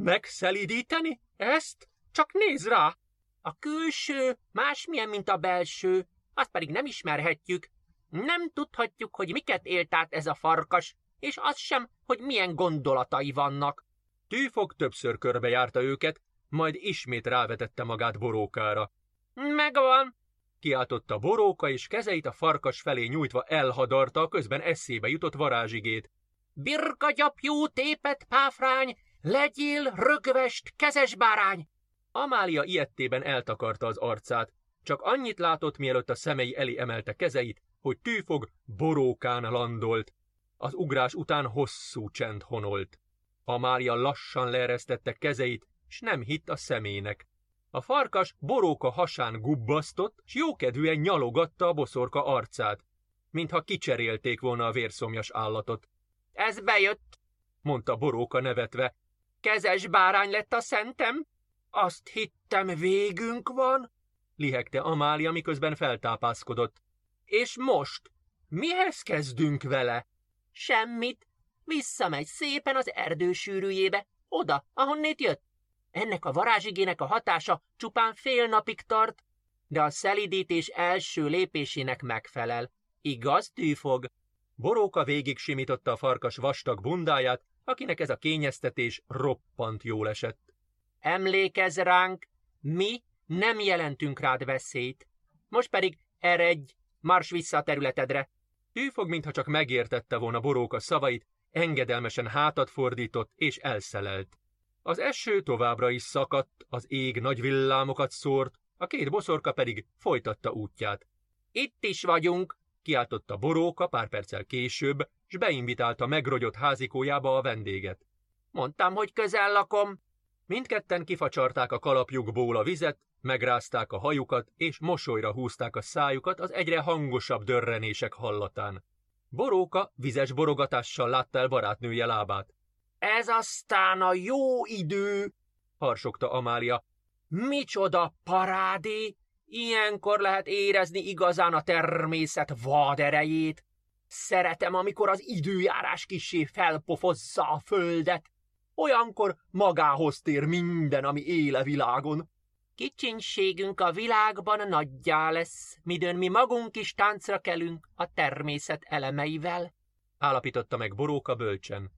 Megszelídíteni? 0.02 1.20
Ezt? 1.36 1.88
Csak 2.12 2.32
néz 2.32 2.68
rá! 2.68 2.96
A 3.42 3.58
külső 3.58 4.38
másmilyen, 4.52 5.08
mint 5.08 5.28
a 5.28 5.36
belső, 5.36 6.06
azt 6.34 6.50
pedig 6.50 6.70
nem 6.70 6.86
ismerhetjük. 6.86 7.68
Nem 8.08 8.50
tudhatjuk, 8.50 9.16
hogy 9.16 9.32
miket 9.32 9.66
élt 9.66 9.94
át 9.94 10.12
ez 10.12 10.26
a 10.26 10.34
farkas, 10.34 10.94
és 11.18 11.36
az 11.42 11.58
sem, 11.58 11.90
hogy 12.06 12.20
milyen 12.20 12.54
gondolatai 12.54 13.32
vannak. 13.32 13.84
Tűfog 14.28 14.72
többször 14.72 15.18
körbejárta 15.18 15.82
őket, 15.82 16.20
majd 16.48 16.74
ismét 16.74 17.26
rávetette 17.26 17.84
magát 17.84 18.18
borókára. 18.18 18.92
Megvan, 19.34 20.16
kiáltotta 20.58 21.18
boróka, 21.18 21.68
és 21.68 21.86
kezeit 21.86 22.26
a 22.26 22.32
farkas 22.32 22.80
felé 22.80 23.06
nyújtva 23.06 23.42
elhadarta, 23.42 24.28
közben 24.28 24.60
eszébe 24.60 25.08
jutott 25.08 25.34
varázsigét. 25.34 26.10
Birka 26.52 27.10
gyapjú, 27.10 27.66
tépet 27.66 28.24
páfrány, 28.24 28.96
legyél 29.20 29.92
rögvest, 29.94 30.72
kezes 30.76 31.16
bárány! 31.16 31.68
Amália 32.12 32.64
ilyettében 32.64 33.22
eltakarta 33.22 33.86
az 33.86 33.96
arcát, 33.96 34.52
csak 34.82 35.00
annyit 35.02 35.38
látott, 35.38 35.76
mielőtt 35.76 36.10
a 36.10 36.14
szemei 36.14 36.56
elé 36.56 36.78
emelte 36.78 37.12
kezeit, 37.12 37.62
hogy 37.80 37.98
tűfog 37.98 38.48
borókán 38.64 39.42
landolt. 39.42 40.12
Az 40.56 40.74
ugrás 40.74 41.14
után 41.14 41.46
hosszú 41.46 42.10
csend 42.10 42.42
honolt. 42.42 42.98
Amália 43.44 43.94
lassan 43.94 44.50
leeresztette 44.50 45.12
kezeit, 45.12 45.66
s 45.88 46.00
nem 46.00 46.22
hitt 46.22 46.48
a 46.48 46.56
szemének. 46.56 47.26
A 47.70 47.80
farkas 47.80 48.34
boróka 48.38 48.90
hasán 48.90 49.40
gubbasztott, 49.40 50.22
s 50.24 50.34
jókedvűen 50.34 50.96
nyalogatta 50.96 51.66
a 51.66 51.72
boszorka 51.72 52.24
arcát, 52.24 52.84
mintha 53.30 53.60
kicserélték 53.60 54.40
volna 54.40 54.66
a 54.66 54.72
vérszomjas 54.72 55.30
állatot. 55.30 55.88
Ez 56.32 56.60
bejött, 56.60 57.18
mondta 57.60 57.96
boróka 57.96 58.40
nevetve. 58.40 58.94
Kezes 59.40 59.86
bárány 59.86 60.30
lett 60.30 60.52
a 60.52 60.60
szentem? 60.60 61.26
Azt 61.70 62.08
hittem 62.08 62.66
végünk 62.66 63.48
van, 63.48 63.92
lihegte 64.36 64.80
Amália, 64.80 65.32
miközben 65.32 65.74
feltápászkodott. 65.74 66.82
És 67.24 67.56
most? 67.58 68.10
Mihez 68.48 69.02
kezdünk 69.02 69.62
vele? 69.62 70.06
Semmit. 70.52 71.26
Visszamegy 71.64 72.26
szépen 72.26 72.76
az 72.76 72.92
erdő 72.92 73.32
sűrűjébe, 73.32 74.06
oda, 74.28 74.64
ahonnét 74.74 75.20
jött. 75.20 75.42
Ennek 75.90 76.24
a 76.24 76.32
varázsigének 76.32 77.00
a 77.00 77.06
hatása 77.06 77.62
csupán 77.76 78.14
fél 78.14 78.46
napig 78.46 78.80
tart, 78.80 79.24
de 79.66 79.82
a 79.82 79.90
szelidítés 79.90 80.66
első 80.66 81.26
lépésének 81.26 82.02
megfelel. 82.02 82.70
Igaz, 83.00 83.50
tűfog? 83.50 84.06
Boróka 84.54 85.04
végig 85.04 85.38
simította 85.38 85.92
a 85.92 85.96
farkas 85.96 86.36
vastag 86.36 86.80
bundáját, 86.80 87.42
akinek 87.68 88.00
ez 88.00 88.10
a 88.10 88.16
kényeztetés 88.16 89.02
roppant 89.06 89.82
jól 89.82 90.08
esett. 90.08 90.54
Emlékezz 90.98 91.78
ránk, 91.78 92.26
mi 92.60 93.02
nem 93.26 93.60
jelentünk 93.60 94.20
rád 94.20 94.44
veszélyt. 94.44 95.08
Most 95.48 95.68
pedig 95.68 95.98
eredj, 96.18 96.72
mars 97.00 97.30
vissza 97.30 97.56
a 97.56 97.62
területedre. 97.62 98.30
Tűfog, 98.72 99.08
mintha 99.08 99.30
csak 99.30 99.46
megértette 99.46 100.16
volna 100.16 100.40
Boróka 100.40 100.80
szavait, 100.80 101.26
engedelmesen 101.50 102.26
hátat 102.26 102.70
fordított 102.70 103.32
és 103.34 103.56
elszelelt. 103.56 104.38
Az 104.82 104.98
eső 104.98 105.42
továbbra 105.42 105.90
is 105.90 106.02
szakadt, 106.02 106.66
az 106.68 106.84
ég 106.88 107.20
nagy 107.20 107.40
villámokat 107.40 108.10
szórt, 108.10 108.54
a 108.76 108.86
két 108.86 109.10
boszorka 109.10 109.52
pedig 109.52 109.86
folytatta 109.98 110.50
útját. 110.50 111.06
Itt 111.52 111.84
is 111.84 112.02
vagyunk, 112.02 112.57
kiáltotta 112.82 113.36
Boróka 113.36 113.86
pár 113.86 114.08
perccel 114.08 114.44
később, 114.44 115.08
s 115.26 115.36
beinvitálta 115.36 116.06
megrogyott 116.06 116.56
házikójába 116.56 117.36
a 117.36 117.42
vendéget. 117.42 118.06
Mondtam, 118.50 118.94
hogy 118.94 119.12
közel 119.12 119.52
lakom. 119.52 120.00
Mindketten 120.46 121.04
kifacsarták 121.04 121.72
a 121.72 121.78
kalapjukból 121.78 122.56
a 122.56 122.62
vizet, 122.62 122.98
megrázták 123.20 123.92
a 123.92 123.98
hajukat, 123.98 124.52
és 124.56 124.78
mosolyra 124.78 125.32
húzták 125.32 125.76
a 125.76 125.82
szájukat 125.82 126.40
az 126.40 126.52
egyre 126.52 126.80
hangosabb 126.80 127.42
dörrenések 127.42 128.12
hallatán. 128.12 128.84
Boróka 129.28 129.92
vizes 129.94 130.32
borogatással 130.32 131.08
látta 131.08 131.38
el 131.38 131.48
barátnője 131.48 132.06
lábát. 132.06 132.54
Ez 132.98 133.28
aztán 133.28 134.02
a 134.02 134.14
jó 134.14 134.66
idő, 134.66 135.32
harsogta 135.78 136.30
Amália. 136.30 136.84
Micsoda 137.28 138.14
parádé! 138.24 139.16
Ilyenkor 139.50 140.20
lehet 140.20 140.46
érezni 140.46 140.98
igazán 140.98 141.52
a 141.52 141.62
természet 141.62 142.54
vad 142.62 143.00
erejét. 143.00 143.64
Szeretem, 144.06 144.74
amikor 144.74 145.08
az 145.08 145.28
időjárás 145.28 146.06
kisé 146.06 146.44
felpofozza 146.44 147.42
a 147.42 147.58
földet. 147.58 148.30
Olyankor 148.74 149.36
magához 149.50 150.20
tér 150.20 150.44
minden, 150.44 151.04
ami 151.04 151.20
éle 151.20 151.62
világon. 151.62 152.30
Kicsinségünk 152.74 153.80
a 153.80 153.92
világban 153.92 154.68
nagyjá 154.68 155.30
lesz, 155.30 155.78
midőn 155.82 156.16
mi 156.16 156.28
magunk 156.28 156.76
is 156.76 156.92
táncra 156.92 157.38
kelünk 157.38 157.88
a 157.94 158.12
természet 158.12 158.82
elemeivel. 158.84 159.74
Állapította 160.18 160.76
meg 160.76 160.94
Boróka 160.94 161.34
bölcsen. 161.34 161.90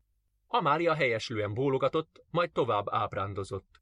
Amália 0.46 0.94
helyeslően 0.94 1.54
bólogatott, 1.54 2.24
majd 2.30 2.52
tovább 2.52 2.84
ábrándozott. 2.90 3.79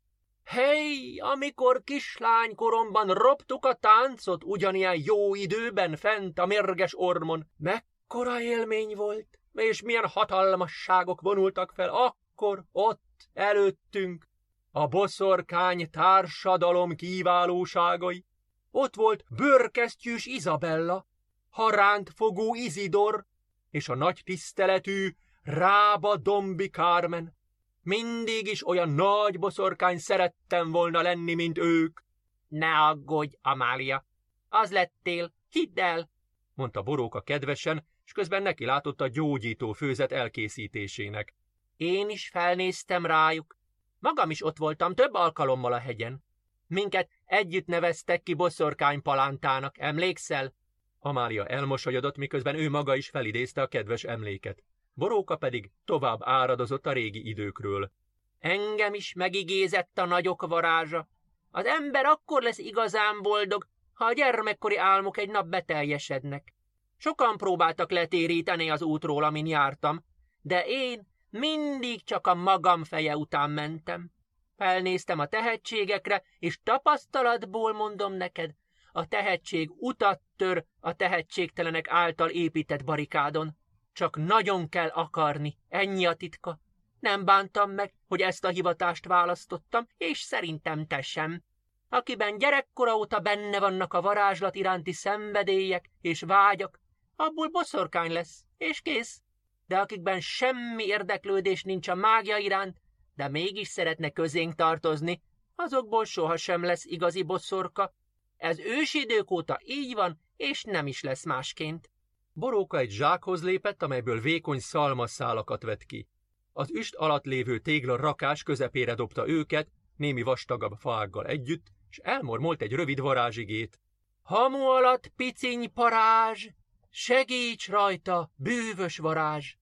Hely, 0.48 1.18
amikor 1.18 1.82
kislánykoromban 1.84 3.08
roptuk 3.08 3.64
a 3.64 3.74
táncot 3.74 4.44
ugyanilyen 4.44 5.00
jó 5.04 5.34
időben 5.34 5.96
fent 5.96 6.38
a 6.38 6.46
mérges 6.46 6.98
ormon, 6.98 7.46
mekkora 7.56 8.40
élmény 8.40 8.94
volt, 8.96 9.38
és 9.52 9.82
milyen 9.82 10.06
hatalmasságok 10.06 11.20
vonultak 11.20 11.72
fel 11.72 11.88
akkor, 11.88 12.64
ott, 12.72 13.28
előttünk. 13.32 14.28
A 14.70 14.86
boszorkány 14.86 15.90
társadalom 15.90 16.94
kiválóságai. 16.94 18.24
Ott 18.70 18.94
volt 18.94 19.24
bőrkesztyűs 19.36 20.26
Izabella, 20.26 21.06
haránt 21.50 22.10
fogó 22.14 22.54
Izidor, 22.54 23.24
és 23.70 23.88
a 23.88 23.94
nagy 23.94 24.20
tiszteletű 24.24 25.08
Rába 25.42 26.16
Dombi 26.16 26.68
Kármen. 26.68 27.37
Mindig 27.82 28.46
is 28.46 28.66
olyan 28.66 28.88
nagy 28.88 29.38
boszorkány 29.38 29.98
szerettem 29.98 30.70
volna 30.70 31.02
lenni, 31.02 31.34
mint 31.34 31.58
ők. 31.58 32.00
Ne 32.48 32.78
aggódj, 32.78 33.34
Amália. 33.42 34.04
Az 34.48 34.70
lettél, 34.70 35.32
hidd 35.48 35.80
el, 35.80 36.10
mondta 36.58 36.82
Boróka 36.82 37.20
kedvesen, 37.20 37.86
és 38.04 38.12
közben 38.12 38.42
neki 38.42 38.64
látott 38.64 39.00
a 39.00 39.08
gyógyító 39.08 39.72
főzet 39.72 40.12
elkészítésének. 40.12 41.34
Én 41.76 42.08
is 42.08 42.28
felnéztem 42.28 43.06
rájuk. 43.06 43.56
Magam 43.98 44.30
is 44.30 44.44
ott 44.44 44.56
voltam 44.56 44.94
több 44.94 45.14
alkalommal 45.14 45.72
a 45.72 45.78
hegyen. 45.78 46.24
Minket 46.66 47.10
együtt 47.24 47.66
neveztek 47.66 48.22
ki 48.22 48.34
boszorkány 48.34 49.02
palántának, 49.02 49.78
emlékszel? 49.78 50.54
Amália 50.98 51.46
elmosolyodott, 51.46 52.16
miközben 52.16 52.54
ő 52.54 52.70
maga 52.70 52.96
is 52.96 53.08
felidézte 53.08 53.62
a 53.62 53.66
kedves 53.66 54.04
emléket. 54.04 54.62
Boróka 54.98 55.36
pedig 55.36 55.70
tovább 55.84 56.18
áradozott 56.22 56.86
a 56.86 56.92
régi 56.92 57.28
időkről. 57.28 57.90
Engem 58.38 58.94
is 58.94 59.12
megigézett 59.14 59.98
a 59.98 60.04
nagyok 60.04 60.46
varázsa. 60.46 61.08
Az 61.50 61.66
ember 61.66 62.04
akkor 62.04 62.42
lesz 62.42 62.58
igazán 62.58 63.22
boldog, 63.22 63.66
ha 63.92 64.04
a 64.04 64.12
gyermekkori 64.12 64.76
álmok 64.76 65.18
egy 65.18 65.30
nap 65.30 65.46
beteljesednek. 65.46 66.54
Sokan 66.96 67.36
próbáltak 67.36 67.90
letéríteni 67.90 68.70
az 68.70 68.82
útról, 68.82 69.24
amin 69.24 69.46
jártam, 69.46 70.04
de 70.42 70.64
én 70.66 71.08
mindig 71.30 72.04
csak 72.04 72.26
a 72.26 72.34
magam 72.34 72.84
feje 72.84 73.16
után 73.16 73.50
mentem. 73.50 74.10
Felnéztem 74.56 75.18
a 75.18 75.26
tehetségekre, 75.26 76.22
és 76.38 76.58
tapasztalatból 76.62 77.72
mondom 77.72 78.12
neked, 78.12 78.50
a 78.92 79.06
tehetség 79.06 79.70
utat 79.76 80.20
tör 80.36 80.64
a 80.80 80.92
tehetségtelenek 80.92 81.88
által 81.88 82.28
épített 82.28 82.84
barikádon. 82.84 83.56
Csak 83.98 84.16
nagyon 84.16 84.68
kell 84.68 84.88
akarni, 84.88 85.58
ennyi 85.68 86.06
a 86.06 86.14
titka. 86.14 86.58
Nem 87.00 87.24
bántam 87.24 87.70
meg, 87.70 87.94
hogy 88.08 88.20
ezt 88.20 88.44
a 88.44 88.48
hivatást 88.48 89.06
választottam, 89.06 89.86
és 89.96 90.18
szerintem 90.18 90.86
te 90.86 91.00
sem. 91.00 91.42
Akiben 91.88 92.38
gyerekkora 92.38 92.96
óta 92.96 93.20
benne 93.20 93.60
vannak 93.60 93.94
a 93.94 94.00
varázslat 94.00 94.54
iránti 94.54 94.92
szenvedélyek 94.92 95.90
és 96.00 96.20
vágyak, 96.20 96.80
abból 97.16 97.48
boszorkány 97.48 98.12
lesz, 98.12 98.44
és 98.56 98.80
kész. 98.80 99.22
De 99.66 99.78
akikben 99.78 100.20
semmi 100.20 100.84
érdeklődés 100.84 101.62
nincs 101.62 101.88
a 101.88 101.94
mágia 101.94 102.36
iránt, 102.36 102.80
de 103.14 103.28
mégis 103.28 103.68
szeretne 103.68 104.10
közénk 104.10 104.54
tartozni, 104.54 105.22
azokból 105.54 106.04
sohasem 106.04 106.62
lesz 106.62 106.84
igazi 106.84 107.22
bosszorka. 107.22 107.94
Ez 108.36 108.58
ősidők 108.58 109.30
óta 109.30 109.60
így 109.64 109.94
van, 109.94 110.20
és 110.36 110.62
nem 110.62 110.86
is 110.86 111.02
lesz 111.02 111.24
másként. 111.24 111.90
Boróka 112.38 112.78
egy 112.78 112.90
zsákhoz 112.90 113.42
lépett, 113.42 113.82
amelyből 113.82 114.20
vékony 114.20 114.58
szalmasszálakat 114.58 115.62
vett 115.62 115.84
ki. 115.84 116.08
Az 116.52 116.70
üst 116.70 116.94
alatt 116.94 117.24
lévő 117.24 117.58
tégla 117.58 117.96
rakás 117.96 118.42
közepére 118.42 118.94
dobta 118.94 119.28
őket, 119.28 119.68
némi 119.96 120.22
vastagabb 120.22 120.72
faággal 120.78 121.26
együtt, 121.26 121.66
és 121.90 121.98
elmormolt 121.98 122.62
egy 122.62 122.72
rövid 122.72 123.00
varázsigét. 123.00 123.80
Hamu 124.22 124.58
alatt 124.58 125.12
piciny 125.16 125.72
parázs, 125.72 126.48
segíts 126.90 127.68
rajta, 127.68 128.30
bűvös 128.36 128.98
varázs! 128.98 129.54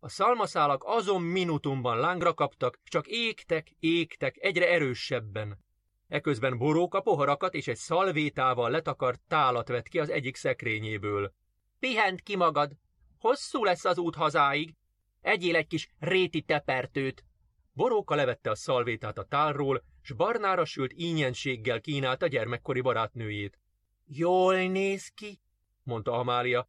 A 0.00 0.08
szalmaszálak 0.08 0.82
azon 0.86 1.22
minutumban 1.22 1.98
lángra 1.98 2.34
kaptak, 2.34 2.80
csak 2.84 3.06
égtek, 3.06 3.76
égtek 3.78 4.36
egyre 4.38 4.68
erősebben. 4.68 5.58
Eközben 6.08 6.58
boróka 6.58 7.00
poharakat 7.00 7.54
és 7.54 7.68
egy 7.68 7.76
szalvétával 7.76 8.70
letakart 8.70 9.20
tálat 9.28 9.68
vett 9.68 9.88
ki 9.88 9.98
az 9.98 10.08
egyik 10.10 10.36
szekrényéből. 10.36 11.32
Pihent 11.84 12.22
ki 12.22 12.36
magad! 12.36 12.72
Hosszú 13.18 13.64
lesz 13.64 13.84
az 13.84 13.98
út 13.98 14.14
hazáig! 14.14 14.74
Egyél 15.20 15.56
egy 15.56 15.66
kis 15.66 15.88
réti 15.98 16.42
tepertőt! 16.42 17.24
Boróka 17.72 18.14
levette 18.14 18.50
a 18.50 18.54
szalvétát 18.54 19.18
a 19.18 19.24
tálról, 19.24 19.84
s 20.02 20.12
barnára 20.12 20.64
sült 20.64 20.92
ínyenséggel 20.92 21.80
kínálta 21.80 22.26
gyermekkori 22.26 22.80
barátnőjét. 22.80 23.58
Jól 24.04 24.56
néz 24.56 25.08
ki, 25.08 25.40
mondta 25.82 26.12
Amália. 26.12 26.68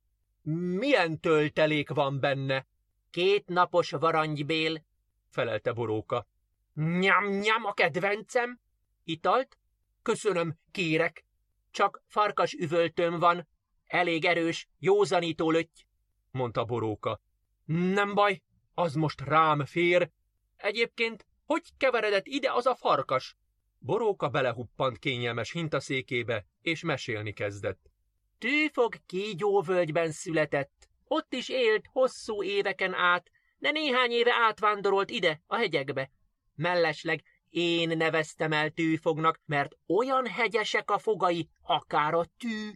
Milyen 0.77 1.19
töltelék 1.19 1.89
van 1.89 2.19
benne? 2.19 2.67
Két 3.09 3.47
napos 3.47 3.91
varangybél, 3.91 4.85
felelte 5.29 5.71
Boróka. 5.71 6.27
Nyam-nyam 6.73 7.65
a 7.65 7.73
kedvencem. 7.73 8.59
Italt? 9.03 9.57
Köszönöm, 10.01 10.57
kérek. 10.71 11.25
Csak 11.71 12.03
farkas 12.07 12.53
üvöltőm 12.53 13.19
van. 13.19 13.47
Elég 13.95 14.25
erős, 14.25 14.67
józanító 14.79 15.51
lötty, 15.51 15.85
mondta 16.31 16.65
Boróka. 16.65 17.21
Nem 17.65 18.13
baj, 18.13 18.41
az 18.73 18.93
most 18.93 19.21
rám 19.21 19.65
fér. 19.65 20.11
Egyébként, 20.55 21.25
hogy 21.45 21.61
keveredett 21.77 22.25
ide 22.25 22.51
az 22.51 22.65
a 22.65 22.75
farkas? 22.75 23.37
Boróka 23.79 24.29
belehuppant 24.29 24.99
kényelmes 24.99 25.51
hintaszékébe, 25.51 26.45
és 26.61 26.83
mesélni 26.83 27.33
kezdett. 27.33 27.91
Tűfog 28.37 28.95
kígyóvölgyben 29.05 30.11
született. 30.11 30.89
Ott 31.03 31.33
is 31.33 31.49
élt 31.49 31.85
hosszú 31.91 32.43
éveken 32.43 32.93
át, 32.93 33.31
de 33.57 33.71
néhány 33.71 34.11
éve 34.11 34.33
átvándorolt 34.33 35.09
ide, 35.09 35.41
a 35.47 35.55
hegyekbe. 35.55 36.11
Mellesleg 36.55 37.23
én 37.49 37.97
neveztem 37.97 38.51
el 38.51 38.69
tűfognak, 38.69 39.41
mert 39.45 39.77
olyan 39.87 40.27
hegyesek 40.27 40.91
a 40.91 40.97
fogai, 40.97 41.49
akár 41.61 42.13
a 42.13 42.25
tű. 42.37 42.71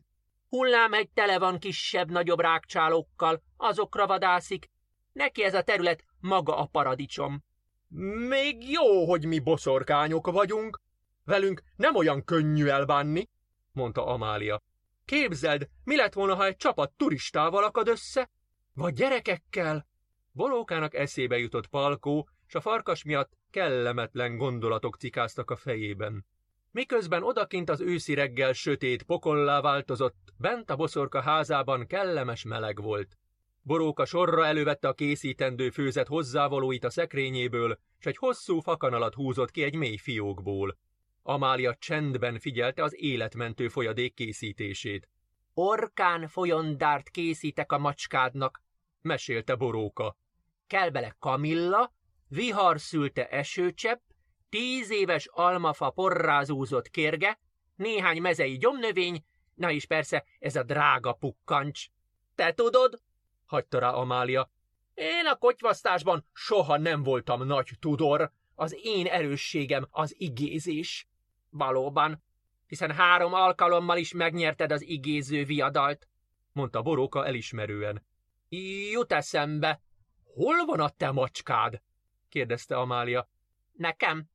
Hullámhegy 0.50 1.10
tele 1.10 1.40
van 1.40 1.60
kisebb-nagyobb 1.60 2.40
rákcsálókkal, 2.40 3.42
azokra 3.58 4.08
vadászik. 4.08 4.70
Neki 5.12 5.44
ez 5.44 5.54
a 5.54 5.62
terület 5.62 6.04
maga 6.20 6.58
a 6.58 6.66
paradicsom. 6.66 7.44
Még 8.28 8.72
jó, 8.72 9.06
hogy 9.06 9.26
mi 9.26 9.40
boszorkányok 9.40 10.32
vagyunk. 10.32 10.82
Velünk 11.26 11.62
nem 11.76 11.96
olyan 11.96 12.24
könnyű 12.24 12.66
elbánni, 12.66 13.30
mondta 13.72 14.06
Amália. 14.06 14.62
Képzeld, 15.06 15.70
mi 15.84 15.96
lett 15.96 16.14
volna, 16.14 16.36
ha 16.36 16.46
egy 16.46 16.56
csapat 16.56 16.92
turistával 16.92 17.64
akad 17.64 17.88
össze? 17.88 18.30
Vagy 18.74 18.94
gyerekekkel? 18.94 19.88
Bolókának 20.32 20.94
eszébe 20.94 21.38
jutott 21.38 21.68
Palkó, 21.68 22.30
s 22.46 22.56
a 22.56 22.62
farkas 22.62 23.04
miatt 23.04 23.38
kellemetlen 23.52 24.38
gondolatok 24.38 24.98
cikáztak 24.98 25.52
a 25.52 25.56
fejében. 25.56 26.26
Miközben 26.72 27.24
odakint 27.24 27.70
az 27.70 27.82
őszi 27.82 28.14
reggel 28.14 28.54
sötét 28.54 29.04
pokollá 29.04 29.62
változott, 29.62 30.34
bent 30.38 30.70
a 30.70 30.76
boszorka 30.76 31.22
házában 31.22 31.88
kellemes 31.88 32.44
meleg 32.44 32.82
volt. 32.82 33.18
Boróka 33.62 34.06
sorra 34.06 34.46
elővette 34.46 34.88
a 34.88 34.94
készítendő 34.94 35.70
főzet 35.70 36.08
hozzávalóit 36.08 36.84
a 36.84 36.90
szekrényéből, 36.90 37.80
s 37.98 38.06
egy 38.06 38.18
hosszú 38.18 38.60
fakanalat 38.60 39.14
húzott 39.14 39.52
ki 39.52 39.64
egy 39.64 39.76
mély 39.76 39.98
fiókból. 39.98 40.78
Amália 41.22 41.76
csendben 41.80 42.40
figyelte 42.40 42.84
az 42.84 42.96
életmentő 43.02 43.68
folyadék 43.68 44.14
készítését. 44.14 45.10
Orkán 45.54 46.28
folyondárt 46.28 47.10
készítek 47.10 47.72
a 47.72 47.78
macskádnak, 47.78 48.62
mesélte 49.02 49.56
Boróka. 49.56 50.18
Kell 50.68 50.90
bele 50.90 51.16
kamilla, 51.20 51.94
vihar 52.28 52.80
szülte 52.80 53.28
esőcsepp, 53.30 54.02
tíz 54.50 54.90
éves 54.92 55.28
almafa 55.32 55.90
porrázúzott 55.90 56.90
kérge, 56.90 57.40
néhány 57.76 58.22
mezei 58.22 58.58
gyomnövény, 58.58 59.26
na 59.54 59.70
is 59.70 59.86
persze 59.86 60.26
ez 60.40 60.56
a 60.56 60.64
drága 60.64 61.14
pukkancs. 61.14 61.88
Te 62.36 62.54
tudod? 62.54 63.02
hagyta 63.46 63.80
rá 63.80 63.90
Amália. 63.90 64.52
Én 64.94 65.26
a 65.26 65.36
kotyvasztásban 65.36 66.26
soha 66.34 66.78
nem 66.78 67.04
voltam 67.04 67.46
nagy 67.46 67.70
tudor. 67.80 68.32
Az 68.56 68.76
én 68.82 69.06
erősségem 69.06 69.88
az 69.92 70.16
igézés. 70.18 71.08
Valóban, 71.50 72.24
hiszen 72.68 72.92
három 72.92 73.34
alkalommal 73.34 73.98
is 73.98 74.14
megnyerted 74.14 74.72
az 74.72 74.82
igéző 74.82 75.46
viadalt, 75.46 76.08
mondta 76.52 76.82
Boróka 76.82 77.26
elismerően. 77.26 78.06
Jut 78.92 79.14
eszembe, 79.14 79.82
hol 80.24 80.66
van 80.66 80.80
a 80.80 80.90
te 80.90 81.12
macskád? 81.12 81.82
kérdezte 82.30 82.78
Amália. 82.78 83.30
Nekem? 83.72 84.30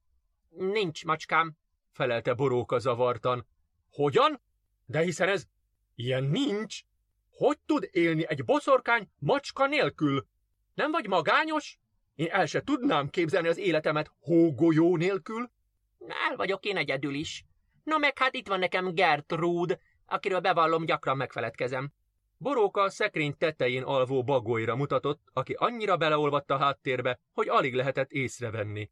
Nincs 0.56 1.04
macskám, 1.04 1.56
felelte 1.92 2.34
Boróka 2.34 2.78
zavartan. 2.78 3.46
Hogyan? 3.90 4.40
De 4.86 5.00
hiszen 5.00 5.28
ez 5.28 5.44
ilyen 5.94 6.24
nincs. 6.24 6.80
Hogy 7.30 7.58
tud 7.66 7.88
élni 7.92 8.26
egy 8.28 8.44
boszorkány 8.44 9.08
macska 9.18 9.66
nélkül? 9.66 10.26
Nem 10.74 10.90
vagy 10.90 11.06
magányos? 11.06 11.78
Én 12.14 12.28
el 12.30 12.46
se 12.46 12.62
tudnám 12.62 13.08
képzelni 13.08 13.48
az 13.48 13.58
életemet 13.58 14.10
hógolyó 14.20 14.96
nélkül. 14.96 15.50
El 16.28 16.36
vagyok 16.36 16.64
én 16.64 16.76
egyedül 16.76 17.14
is. 17.14 17.44
Na 17.82 17.98
meg 17.98 18.18
hát 18.18 18.34
itt 18.34 18.48
van 18.48 18.58
nekem 18.58 18.94
Gertrude, 18.94 19.78
akiről 20.06 20.40
bevallom 20.40 20.84
gyakran 20.84 21.16
megfeledkezem. 21.16 21.92
Boróka 22.36 22.80
a 22.80 22.90
szekrény 22.90 23.36
tetején 23.38 23.82
alvó 23.82 24.24
bagolyra 24.24 24.76
mutatott, 24.76 25.22
aki 25.32 25.52
annyira 25.52 25.96
beleolvadt 25.96 26.50
a 26.50 26.58
háttérbe, 26.58 27.18
hogy 27.32 27.48
alig 27.48 27.74
lehetett 27.74 28.10
észrevenni. 28.10 28.90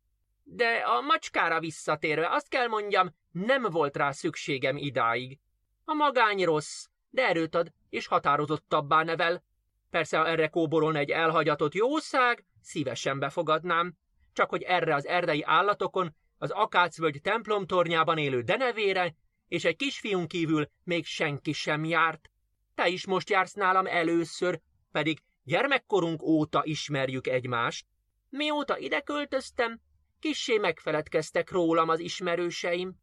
De 0.55 0.83
a 0.85 1.01
macskára 1.01 1.61
visszatérve 1.61 2.29
azt 2.31 2.49
kell 2.49 2.67
mondjam, 2.67 3.15
nem 3.31 3.63
volt 3.63 3.97
rá 3.97 4.11
szükségem 4.11 4.77
idáig. 4.77 5.39
A 5.85 5.95
magány 5.95 6.45
rossz, 6.45 6.87
de 7.11 7.29
erőt 7.29 7.55
ad, 7.55 7.73
és 7.89 8.07
határozottabbá 8.07 9.03
nevel. 9.03 9.43
Persze, 9.91 10.19
ha 10.19 10.27
erre 10.27 10.49
kóborolna 10.49 10.99
egy 10.99 11.11
elhagyatott 11.11 11.75
jószág, 11.75 12.45
szívesen 12.61 13.19
befogadnám. 13.19 13.95
csak 14.33 14.51
hogy 14.51 14.63
erre 14.63 14.95
az 14.95 15.07
erdei 15.07 15.43
állatokon 15.43 16.15
az 16.39 16.51
akácvölgy 16.51 17.21
templomtornyában 17.23 18.19
élő 18.19 18.43
denevére 18.43 19.15
és 19.49 19.65
egy 19.65 19.77
kisfiún 19.77 20.27
kívül 20.27 20.71
még 20.85 21.05
senki 21.05 21.53
sem 21.53 21.85
járt. 21.85 22.31
Te 22.75 22.89
is 22.89 23.07
most 23.07 23.31
jársz 23.31 23.55
nálam 23.55 23.87
először, 23.87 24.61
pedig 24.91 25.19
gyermekkorunk 25.45 26.23
óta 26.23 26.61
ismerjük 26.65 27.27
egymást. 27.27 27.87
Mióta 28.29 28.79
ide 28.79 29.01
költöztem, 29.01 29.81
kissé 30.23 30.59
megfeledkeztek 30.59 31.51
rólam 31.51 31.89
az 31.89 31.99
ismerőseim. 31.99 32.95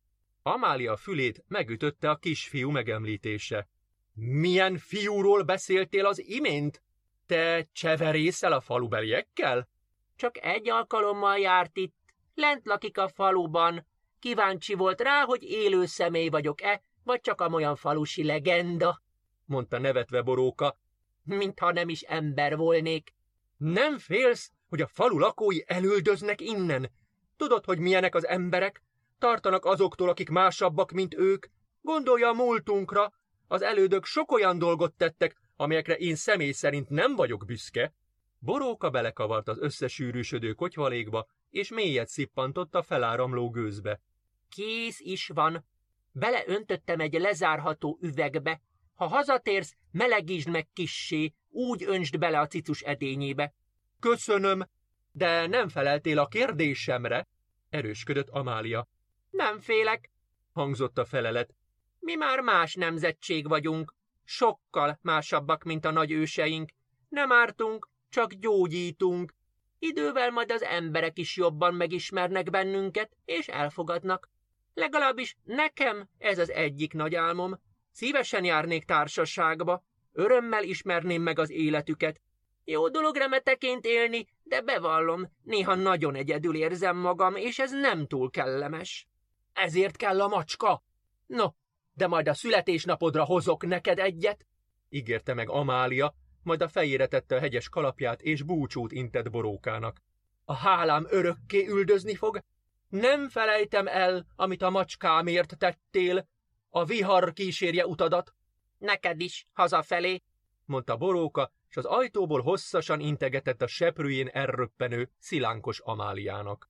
Amália 0.42 0.98
fülét 0.98 1.44
megütötte 1.48 2.10
a 2.10 2.16
kisfiú 2.16 2.70
megemlítése. 2.70 3.68
Milyen 4.14 4.78
fiúról 4.78 5.44
beszéltél 5.44 6.06
az 6.06 6.24
imént? 6.28 6.84
Te 7.26 7.68
cseverészel 7.72 8.52
a 8.52 8.60
falubeliekkel? 8.60 9.70
Csak 10.16 10.44
egy 10.44 10.70
alkalommal 10.70 11.38
járt 11.38 11.78
itt. 11.78 11.96
Lent 12.34 12.66
lakik 12.66 12.98
a 12.98 13.08
faluban. 13.08 13.86
Kíváncsi 14.20 14.74
volt 14.74 15.02
rá, 15.02 15.24
hogy 15.24 15.44
élő 15.44 15.86
személy 15.86 16.30
vagyok-e, 16.30 16.82
vagy 17.04 17.22
csak 17.22 17.42
amolyan 17.42 17.76
falusi 17.76 18.24
legenda, 18.24 19.02
mondta 19.46 19.78
nevetve 19.80 20.22
boróka. 20.22 20.78
Mintha 21.24 21.72
nem 21.72 21.90
is 21.90 22.02
ember 22.02 22.58
volnék. 22.58 23.14
Nem 23.58 23.98
félsz, 23.98 24.52
hogy 24.70 24.82
a 24.82 24.88
falu 24.88 25.18
lakói 25.18 25.60
elüldöznek 25.66 26.42
innen? 26.42 26.92
Tudod, 27.40 27.66
hogy 27.66 27.80
milyenek 27.80 28.16
az 28.16 28.28
emberek? 28.28 28.84
Tartanak 29.20 29.66
azoktól, 29.66 30.10
akik 30.10 30.30
másabbak, 30.30 30.92
mint 30.92 31.16
ők. 31.16 31.46
Gondolja 31.82 32.28
a 32.28 32.34
múltunkra. 32.34 33.14
Az 33.48 33.62
elődök 33.62 34.06
sok 34.06 34.32
olyan 34.32 34.58
dolgot 34.58 34.94
tettek, 34.94 35.36
amelyekre 35.56 35.96
én 35.96 36.16
személy 36.16 36.52
szerint 36.52 36.90
nem 36.90 37.16
vagyok 37.16 37.46
büszke. 37.46 37.94
Boróka 38.40 38.90
belekavart 38.90 39.48
az 39.48 39.58
összesűrűsödő 39.60 40.54
kotyvalékba, 40.54 41.28
és 41.50 41.70
mélyet 41.70 42.08
szippantott 42.08 42.76
a 42.76 42.82
feláramló 42.82 43.50
gőzbe. 43.50 44.02
Kész 44.50 45.00
is 45.00 45.28
van. 45.28 45.66
Beleöntöttem 46.12 47.00
egy 47.00 47.14
lezárható 47.14 47.98
üvegbe. 48.02 48.62
Ha 48.94 49.08
hazatérsz, 49.08 49.76
melegítsd 49.92 50.50
meg 50.50 50.68
kissé, 50.74 51.34
úgy 51.50 51.84
öntsd 51.84 52.18
bele 52.18 52.40
a 52.40 52.48
cicus 52.48 52.82
edényébe. 52.82 53.54
Köszönöm, 54.00 54.66
de 55.12 55.48
nem 55.48 55.70
feleltél 55.70 56.20
a 56.20 56.28
kérdésemre, 56.28 57.28
erősködött 57.70 58.30
Amália. 58.30 58.88
Nem 59.30 59.60
félek, 59.60 60.10
hangzott 60.52 60.98
a 60.98 61.06
felelet. 61.06 61.54
Mi 62.00 62.16
már 62.16 62.40
más 62.40 62.74
nemzetség 62.74 63.48
vagyunk, 63.48 63.94
sokkal 64.24 65.00
másabbak, 65.02 65.64
mint 65.64 65.86
a 65.86 65.92
nagy 65.92 66.12
őseink. 66.12 66.70
Nem 67.10 67.32
ártunk, 67.32 67.90
csak 68.10 68.34
gyógyítunk. 68.34 69.34
Idővel 69.80 70.32
majd 70.32 70.52
az 70.52 70.64
emberek 70.64 71.18
is 71.18 71.38
jobban 71.38 71.74
megismernek 71.74 72.50
bennünket, 72.50 73.18
és 73.26 73.48
elfogadnak. 73.48 74.30
Legalábbis 74.74 75.36
nekem 75.44 76.10
ez 76.18 76.40
az 76.40 76.52
egyik 76.52 76.94
nagy 76.94 77.16
álmom. 77.16 77.60
Szívesen 77.92 78.44
járnék 78.44 78.86
társaságba, 78.86 79.84
örömmel 80.12 80.64
ismerném 80.64 81.22
meg 81.22 81.40
az 81.40 81.50
életüket. 81.50 82.22
Jó 82.64 82.90
dolog 82.90 83.16
remeteként 83.16 83.86
élni, 83.86 84.28
de 84.50 84.62
bevallom, 84.62 85.32
néha 85.44 85.76
nagyon 85.76 86.16
egyedül 86.16 86.56
érzem 86.56 86.98
magam, 86.98 87.36
és 87.36 87.60
ez 87.60 87.72
nem 87.72 88.08
túl 88.08 88.30
kellemes. 88.30 89.08
Ezért 89.54 89.96
kell 89.96 90.22
a 90.22 90.28
macska? 90.28 90.84
No, 91.26 91.48
de 91.94 92.08
majd 92.08 92.28
a 92.28 92.34
születésnapodra 92.34 93.24
hozok 93.24 93.66
neked 93.66 94.00
egyet, 94.00 94.46
ígérte 94.90 95.34
meg 95.34 95.50
Amália, 95.50 96.14
majd 96.44 96.62
a 96.62 96.68
fejére 96.68 97.08
tette 97.08 97.36
a 97.36 97.40
hegyes 97.40 97.70
kalapját, 97.70 98.22
és 98.22 98.44
búcsút 98.44 98.92
intett 98.92 99.30
borókának. 99.30 100.02
A 100.46 100.54
hálám 100.54 101.06
örökké 101.10 101.68
üldözni 101.68 102.16
fog? 102.16 102.42
Nem 102.90 103.30
felejtem 103.30 103.88
el, 103.88 104.26
amit 104.36 104.62
a 104.62 104.70
macskámért 104.70 105.58
tettél. 105.58 106.28
A 106.70 106.86
vihar 106.86 107.34
kísérje 107.34 107.86
utadat. 107.86 108.34
Neked 108.78 109.20
is, 109.20 109.48
hazafelé, 109.54 110.22
mondta 110.66 110.98
boróka, 110.98 111.52
és 111.70 111.78
az 111.78 111.86
ajtóból 111.86 112.42
hosszasan 112.42 113.00
integetett 113.00 113.62
a 113.62 113.68
seprűjén 113.68 114.28
erröppenő, 114.28 115.10
szilánkos 115.20 115.80
Amáliának. 115.80 116.70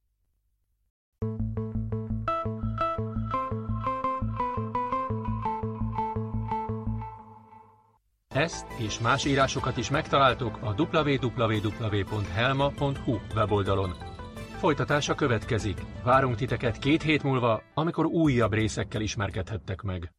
Ezt 8.28 8.66
és 8.78 9.00
más 9.00 9.26
írásokat 9.26 9.78
is 9.78 9.89
megtaláltok 9.89 10.58
a 10.62 10.76
www.helma.hu 10.82 11.60
weboldalon. 13.36 13.93
Folytatása 14.58 15.16
következik. 15.16 15.82
Várunk 16.04 16.36
titeket 16.36 16.80
két 16.80 17.02
hét 17.02 17.24
múlva, 17.24 17.64
amikor 17.74 18.06
újabb 18.06 18.54
részekkel 18.54 19.02
ismerkedhettek 19.02 19.82
meg. 19.82 20.14